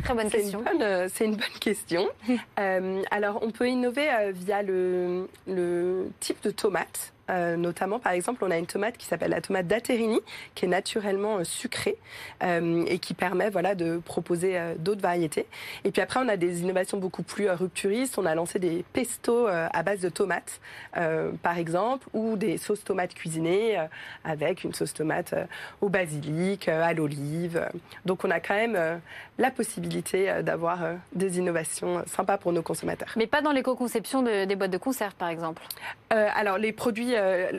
Très 0.04 0.14
bonne 0.14 0.30
question. 0.30 0.64
Euh, 0.80 1.10
c'est 1.12 1.26
une 1.26 1.36
bonne 1.36 1.60
question. 1.60 2.08
Euh, 2.60 3.02
alors, 3.10 3.40
on 3.42 3.50
peut 3.50 3.68
innover 3.68 4.32
via 4.32 4.62
le, 4.62 5.28
le, 5.48 6.12
type 6.20 6.42
de 6.44 6.52
tomate. 6.52 7.14
Euh, 7.30 7.58
notamment, 7.58 8.00
par 8.00 8.14
exemple, 8.14 8.44
on 8.44 8.52
a 8.52 8.58
une 8.58 8.66
tomate 8.66 8.98
qui 8.98 9.06
s'appelle 9.06 9.32
la 9.32 9.42
tomate 9.42 9.68
d'Aterini, 9.68 10.20
qui 10.56 10.66
est 10.66 10.70
naturellement 10.70 11.38
euh, 11.38 11.44
sucrée 11.44 11.98
euh, 12.44 12.86
et 12.88 13.00
qui 13.00 13.14
permet 13.14 13.50
voilà, 13.50 13.76
de 13.76 13.98
proposer 13.98 14.58
d'autres 14.80 15.02
variétés. 15.02 15.46
Et 15.84 15.92
puis 15.92 16.02
après, 16.02 16.20
on 16.24 16.28
a 16.30 16.38
des 16.38 16.62
innovations 16.62 16.98
beaucoup 16.98 17.24
plus 17.24 17.50
rupturistes. 17.50 18.18
On 18.18 18.26
a 18.26 18.36
lancé 18.36 18.60
des 18.60 18.86
pestos 18.94 19.48
à 19.48 19.84
base 19.84 20.00
de 20.00 20.10
tomates, 20.10 20.60
par 20.94 21.58
exemple, 21.58 22.08
ou 22.14 22.36
des 22.36 22.58
sauces 22.58 22.84
tomates 22.84 23.14
cuisinées 23.14 23.78
avec 24.24 24.64
une 24.64 24.74
sauce 24.74 24.94
tomate 24.94 25.34
au 25.82 25.90
basilic, 25.90 26.68
à 26.70 26.94
l'olive. 26.94 27.68
Donc 28.06 28.24
on 28.26 28.32
a 28.32 28.40
quand 28.40 28.56
même 28.56 29.00
la 29.38 29.52
possibilité 29.52 30.42
d'avoir 30.44 30.80
des 31.14 31.38
innovations 31.38 32.04
sympas 32.08 32.38
pour 32.38 32.54
nos 32.54 32.62
consommateurs. 32.62 33.10
Mais 33.16 33.28
pas 33.28 33.42
dans 33.42 33.52
l'éco-conception 33.52 34.22
des 34.22 34.56
boîtes 34.56 34.72
de 34.72 34.78
conserve, 34.78 35.16
par 35.16 35.30
exemple? 35.30 35.64
Alors 36.10 36.58
les 36.58 36.72
produits 36.72 37.16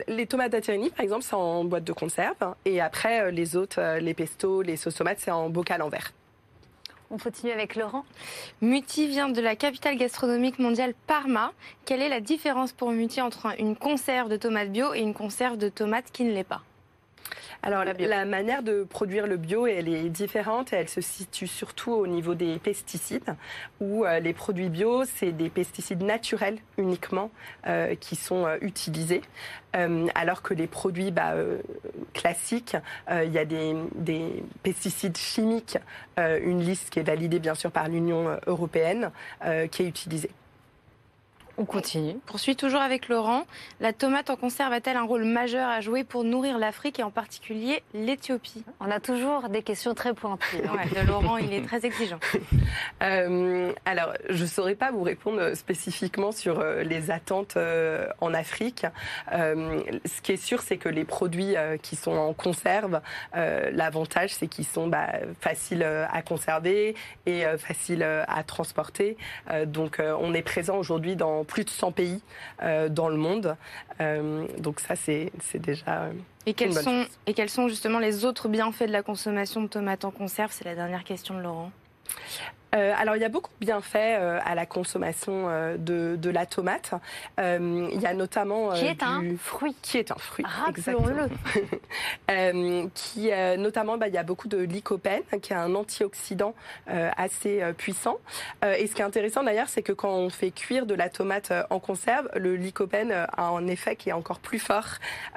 les 0.07 0.27
tomates 0.27 0.51
d'Aterini, 0.51 0.89
par 0.89 1.01
exemple, 1.01 1.23
c'est 1.23 1.35
en 1.35 1.63
boîte 1.63 1.83
de 1.83 1.93
conserve. 1.93 2.55
Et 2.65 2.81
après, 2.81 3.21
euh, 3.21 3.31
les 3.31 3.55
autres, 3.55 3.79
euh, 3.79 3.99
les 3.99 4.13
pestos, 4.13 4.61
les 4.61 4.77
sauces 4.77 4.95
tomates, 4.95 5.19
c'est 5.19 5.31
en 5.31 5.49
bocal 5.49 5.81
en 5.81 5.89
verre. 5.89 6.11
On 7.11 7.17
continue 7.17 7.51
avec 7.51 7.75
Laurent. 7.75 8.05
Muti 8.61 9.07
vient 9.07 9.29
de 9.29 9.41
la 9.41 9.55
capitale 9.55 9.97
gastronomique 9.97 10.59
mondiale 10.59 10.93
Parma. 11.07 11.53
Quelle 11.85 12.03
est 12.03 12.09
la 12.09 12.19
différence 12.19 12.71
pour 12.71 12.91
Muti 12.91 13.19
entre 13.19 13.47
une 13.59 13.75
conserve 13.75 14.29
de 14.29 14.37
tomates 14.37 14.71
bio 14.71 14.93
et 14.93 14.99
une 14.99 15.15
conserve 15.15 15.57
de 15.57 15.69
tomates 15.69 16.11
qui 16.11 16.23
ne 16.23 16.31
l'est 16.31 16.43
pas? 16.43 16.61
Alors 17.61 17.83
la, 17.83 18.25
manière 18.25 18.63
de 18.63 18.83
produire 18.83 19.27
le 19.27 19.37
bio, 19.37 19.67
elle 19.67 19.89
est 19.89 20.09
différente. 20.09 20.73
Et 20.73 20.77
elle 20.77 20.89
se 20.89 21.01
situe 21.01 21.47
surtout 21.47 21.91
au 21.91 22.07
niveau 22.07 22.35
des 22.35 22.57
pesticides, 22.59 23.35
où 23.79 24.05
euh, 24.05 24.19
les 24.19 24.33
produits 24.33 24.69
bio, 24.69 25.03
c'est 25.05 25.31
des 25.31 25.49
pesticides 25.49 26.03
naturels 26.03 26.59
uniquement 26.77 27.31
euh, 27.67 27.95
qui 27.95 28.15
sont 28.15 28.45
euh, 28.45 28.57
utilisés, 28.61 29.21
alors 30.15 30.41
que 30.41 30.55
les 30.55 30.65
produits 30.65 31.11
bah, 31.11 31.35
classiques, 32.13 32.75
il 33.11 33.31
y 33.31 33.37
a 33.37 33.45
des, 33.45 33.75
des 33.93 34.43
pesticides 34.63 35.15
chimiques, 35.15 35.77
une 36.17 36.61
liste 36.61 36.89
qui 36.89 36.99
est 36.99 37.03
validée 37.03 37.37
bien 37.37 37.53
sûr 37.53 37.69
par 37.69 37.87
l'Union 37.87 38.39
européenne, 38.47 39.11
qui 39.69 39.83
est 39.83 39.87
utilisée. 39.87 40.31
On 41.59 41.65
continue. 41.65 42.15
Poursuit 42.25 42.55
toujours 42.55 42.79
avec 42.79 43.09
Laurent. 43.09 43.43
La 43.81 43.91
tomate 43.91 44.29
en 44.29 44.37
conserve 44.37 44.71
a-t-elle 44.71 44.95
un 44.95 45.03
rôle 45.03 45.25
majeur 45.25 45.67
à 45.67 45.81
jouer 45.81 46.05
pour 46.05 46.23
nourrir 46.23 46.57
l'Afrique 46.57 46.99
et 46.99 47.03
en 47.03 47.11
particulier 47.11 47.83
l'Éthiopie? 47.93 48.63
On 48.79 48.89
a 48.89 49.01
toujours 49.01 49.49
des 49.49 49.61
questions 49.61 49.93
très 49.93 50.13
pointues. 50.13 50.55
Ouais, 50.55 51.01
de 51.01 51.05
Laurent, 51.05 51.35
il 51.35 51.51
est 51.51 51.65
très 51.65 51.85
exigeant. 51.85 52.19
Euh, 53.01 53.71
alors, 53.85 54.13
je 54.29 54.43
ne 54.43 54.47
saurais 54.47 54.75
pas 54.75 54.91
vous 54.91 55.03
répondre 55.03 55.55
spécifiquement 55.55 56.33
sur 56.33 56.59
euh, 56.59 56.83
les 56.83 57.11
attentes 57.11 57.55
euh, 57.55 58.07
en 58.19 58.33
Afrique. 58.33 58.85
Euh, 59.31 59.81
ce 60.05 60.21
qui 60.21 60.33
est 60.33 60.37
sûr, 60.37 60.61
c'est 60.61 60.77
que 60.77 60.89
les 60.89 61.05
produits 61.05 61.55
euh, 61.55 61.77
qui 61.77 61.95
sont 61.95 62.11
en 62.11 62.33
conserve, 62.33 63.01
euh, 63.35 63.71
l'avantage, 63.71 64.33
c'est 64.33 64.47
qu'ils 64.47 64.65
sont 64.65 64.87
bah, 64.87 65.07
faciles 65.39 65.83
à 65.83 66.21
conserver 66.21 66.95
et 67.25 67.45
euh, 67.45 67.57
faciles 67.57 68.03
à 68.03 68.43
transporter. 68.43 69.17
Euh, 69.49 69.65
donc, 69.65 69.99
euh, 69.99 70.15
on 70.19 70.33
est 70.33 70.41
présent 70.41 70.77
aujourd'hui 70.77 71.15
dans 71.15 71.45
plus 71.49 71.65
de 71.65 71.69
100 71.69 71.91
pays 71.91 72.21
euh, 72.61 72.87
dans 72.89 73.09
le 73.09 73.17
monde. 73.17 73.57
Euh, 73.99 74.45
donc, 74.59 74.79
ça, 74.79 74.95
c'est 74.95 75.31
déjà. 75.55 76.03
euh, 76.03 76.11
Et 76.45 76.53
quels, 76.53 76.73
sont, 76.73 77.05
et 77.27 77.33
quels 77.33 77.49
sont 77.49 77.67
justement 77.67 77.99
les 77.99 78.23
autres 78.23 78.47
bienfaits 78.47 78.83
de 78.87 78.91
la 78.93 79.03
consommation 79.03 79.61
de 79.61 79.67
tomates 79.67 80.05
en 80.05 80.11
conserve? 80.11 80.51
C'est 80.51 80.65
la 80.65 80.75
dernière 80.75 81.03
question 81.03 81.35
de 81.35 81.41
Laurent. 81.41 81.71
Euh, 82.75 82.93
alors, 82.97 83.15
il 83.15 83.21
y 83.21 83.25
a 83.25 83.29
beaucoup 83.29 83.49
de 83.59 83.65
bienfaits 83.65 83.95
euh, 83.95 84.39
à 84.45 84.53
la 84.55 84.65
consommation 84.65 85.45
euh, 85.49 85.77
de, 85.77 86.15
de 86.17 86.29
la 86.29 86.45
tomate. 86.45 86.91
Il 87.37 87.99
y 88.01 88.05
a 88.05 88.13
notamment. 88.13 88.71
Qui 88.73 88.85
est 88.85 89.01
un 89.03 89.19
du- 89.19 89.37
fruit. 89.37 89.75
Qui 89.81 89.97
est 89.97 90.11
un 90.11 90.15
fruit. 90.17 90.45
Rappelons-le. 90.47 91.29
qui, 92.93 93.31
notamment, 93.57 93.97
bah, 93.97 94.07
il 94.07 94.13
y 94.13 94.17
a 94.17 94.23
beaucoup 94.23 94.47
de 94.47 94.57
lycopène, 94.57 95.23
qui 95.41 95.53
est 95.53 95.55
un 95.55 95.73
antioxydant 95.75 96.53
assez 96.87 97.61
puissant. 97.77 98.17
Et 98.63 98.87
ce 98.87 98.93
qui 98.95 99.01
est 99.01 99.05
intéressant 99.05 99.43
d'ailleurs, 99.43 99.69
c'est 99.69 99.81
que 99.81 99.93
quand 99.93 100.11
on 100.11 100.29
fait 100.29 100.51
cuire 100.51 100.85
de 100.85 100.93
la 100.95 101.09
tomate 101.09 101.51
en 101.69 101.79
conserve, 101.79 102.29
le 102.35 102.55
lycopène 102.55 103.11
a 103.11 103.43
un 103.47 103.67
effet 103.67 103.95
qui 103.95 104.09
est 104.09 104.13
encore 104.13 104.39
plus 104.39 104.59
fort. 104.59 104.85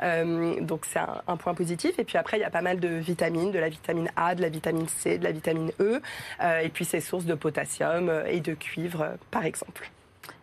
Donc, 0.02 0.84
c'est 0.86 0.98
un, 0.98 1.22
un 1.26 1.36
point 1.36 1.54
positif. 1.54 1.98
Et 1.98 2.04
puis 2.04 2.18
après, 2.18 2.38
il 2.38 2.40
y 2.40 2.44
a 2.44 2.50
pas 2.50 2.62
mal 2.62 2.80
de 2.80 2.88
vitamines, 2.88 3.50
de 3.52 3.58
la 3.58 3.68
vitamine 3.68 4.10
A, 4.16 4.34
de 4.34 4.42
la 4.42 4.48
vitamine 4.48 4.88
C, 4.88 5.18
de 5.18 5.24
la 5.24 5.32
vitamine 5.32 5.72
E. 5.80 6.00
Et 6.62 6.68
puis, 6.68 6.84
c'est 6.84 7.00
source 7.00 7.21
de 7.24 7.34
potassium 7.34 8.08
euh, 8.08 8.26
et 8.26 8.40
de 8.40 8.54
cuivre, 8.54 9.02
euh, 9.02 9.14
par 9.30 9.44
exemple. 9.44 9.90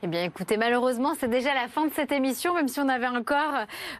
Eh 0.01 0.07
bien, 0.07 0.23
écoutez, 0.23 0.55
malheureusement, 0.55 1.13
c'est 1.19 1.27
déjà 1.27 1.53
la 1.53 1.67
fin 1.67 1.85
de 1.85 1.91
cette 1.93 2.13
émission, 2.13 2.53
même 2.53 2.69
si 2.69 2.79
on 2.79 2.87
avait 2.87 3.07
encore 3.09 3.53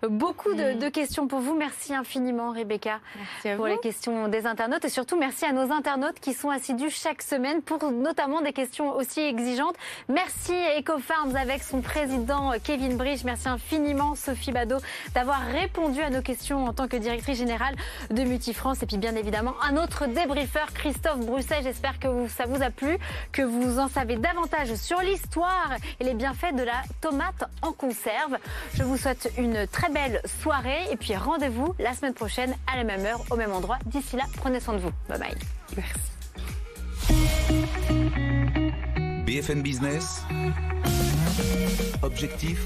euh, 0.05 0.07
beaucoup 0.07 0.53
de, 0.53 0.79
de 0.79 0.87
questions 0.87 1.27
pour 1.27 1.39
vous. 1.39 1.55
Merci 1.55 1.93
infiniment, 1.93 2.51
Rebecca, 2.51 3.01
Merci 3.17 3.57
pour 3.57 3.65
vous. 3.65 3.71
les 3.73 3.77
questions 3.79 4.29
des 4.29 4.45
internautes. 4.45 4.85
Et 4.85 4.89
surtout, 4.89 5.17
merci 5.19 5.43
à 5.43 5.51
nos 5.51 5.73
internautes 5.73 6.21
qui 6.21 6.31
sont 6.33 6.49
assidus 6.51 6.89
chaque 6.89 7.21
semaine 7.21 7.61
pour 7.61 7.91
notamment 7.91 8.39
des 8.39 8.53
questions 8.53 8.95
aussi 8.95 9.19
exigeantes. 9.19 9.75
Merci 10.07 10.53
EcoFarms 10.77 11.35
avec 11.35 11.63
son 11.63 11.81
président 11.81 12.53
euh, 12.53 12.57
Kevin 12.63 12.95
Bridge. 12.95 13.25
Merci 13.25 13.49
infiniment, 13.49 14.15
Sophie 14.15 14.53
Badeau, 14.53 14.77
d'avoir 15.13 15.41
répondu 15.47 15.99
à 16.01 16.09
nos 16.09 16.21
questions 16.21 16.63
en 16.63 16.71
tant 16.71 16.87
que 16.87 16.95
directrice 16.95 17.37
générale 17.39 17.75
de 18.09 18.23
Multifrance. 18.23 18.81
Et 18.81 18.85
puis, 18.85 18.97
bien 18.97 19.15
évidemment, 19.15 19.55
un 19.61 19.75
autre 19.75 20.05
débriefeur, 20.07 20.71
Christophe 20.73 21.19
Brousset. 21.25 21.61
J'espère 21.63 21.99
que 21.99 22.07
ça 22.29 22.45
vous 22.45 22.63
a 22.63 22.69
plu, 22.69 22.97
que 23.33 23.41
vous 23.41 23.79
en 23.79 23.89
savez 23.89 24.15
davantage 24.15 24.73
sur 24.75 25.01
l'histoire 25.01 25.71
et 25.99 26.03
les 26.03 26.13
bienfaits 26.13 26.55
de 26.55 26.63
la 26.63 26.81
tomate 27.01 27.43
en 27.61 27.71
conserve. 27.71 28.37
Je 28.73 28.83
vous 28.83 28.97
souhaite 28.97 29.31
une 29.37 29.67
très 29.67 29.89
belle 29.89 30.21
soirée 30.41 30.85
et 30.91 30.95
puis 30.95 31.15
rendez-vous 31.15 31.73
la 31.79 31.93
semaine 31.93 32.13
prochaine 32.13 32.55
à 32.71 32.77
la 32.77 32.83
même 32.83 33.05
heure, 33.05 33.23
au 33.29 33.35
même 33.35 33.51
endroit. 33.51 33.77
D'ici 33.85 34.15
là, 34.15 34.23
prenez 34.37 34.59
soin 34.59 34.75
de 34.75 34.79
vous. 34.79 34.91
Bye 35.07 35.19
bye. 35.19 35.35
Merci. 35.75 36.09
BFM 39.25 39.61
Business. 39.61 40.23
Objectif, 42.01 42.59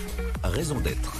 raison 0.43 0.79
d'être. 0.79 1.13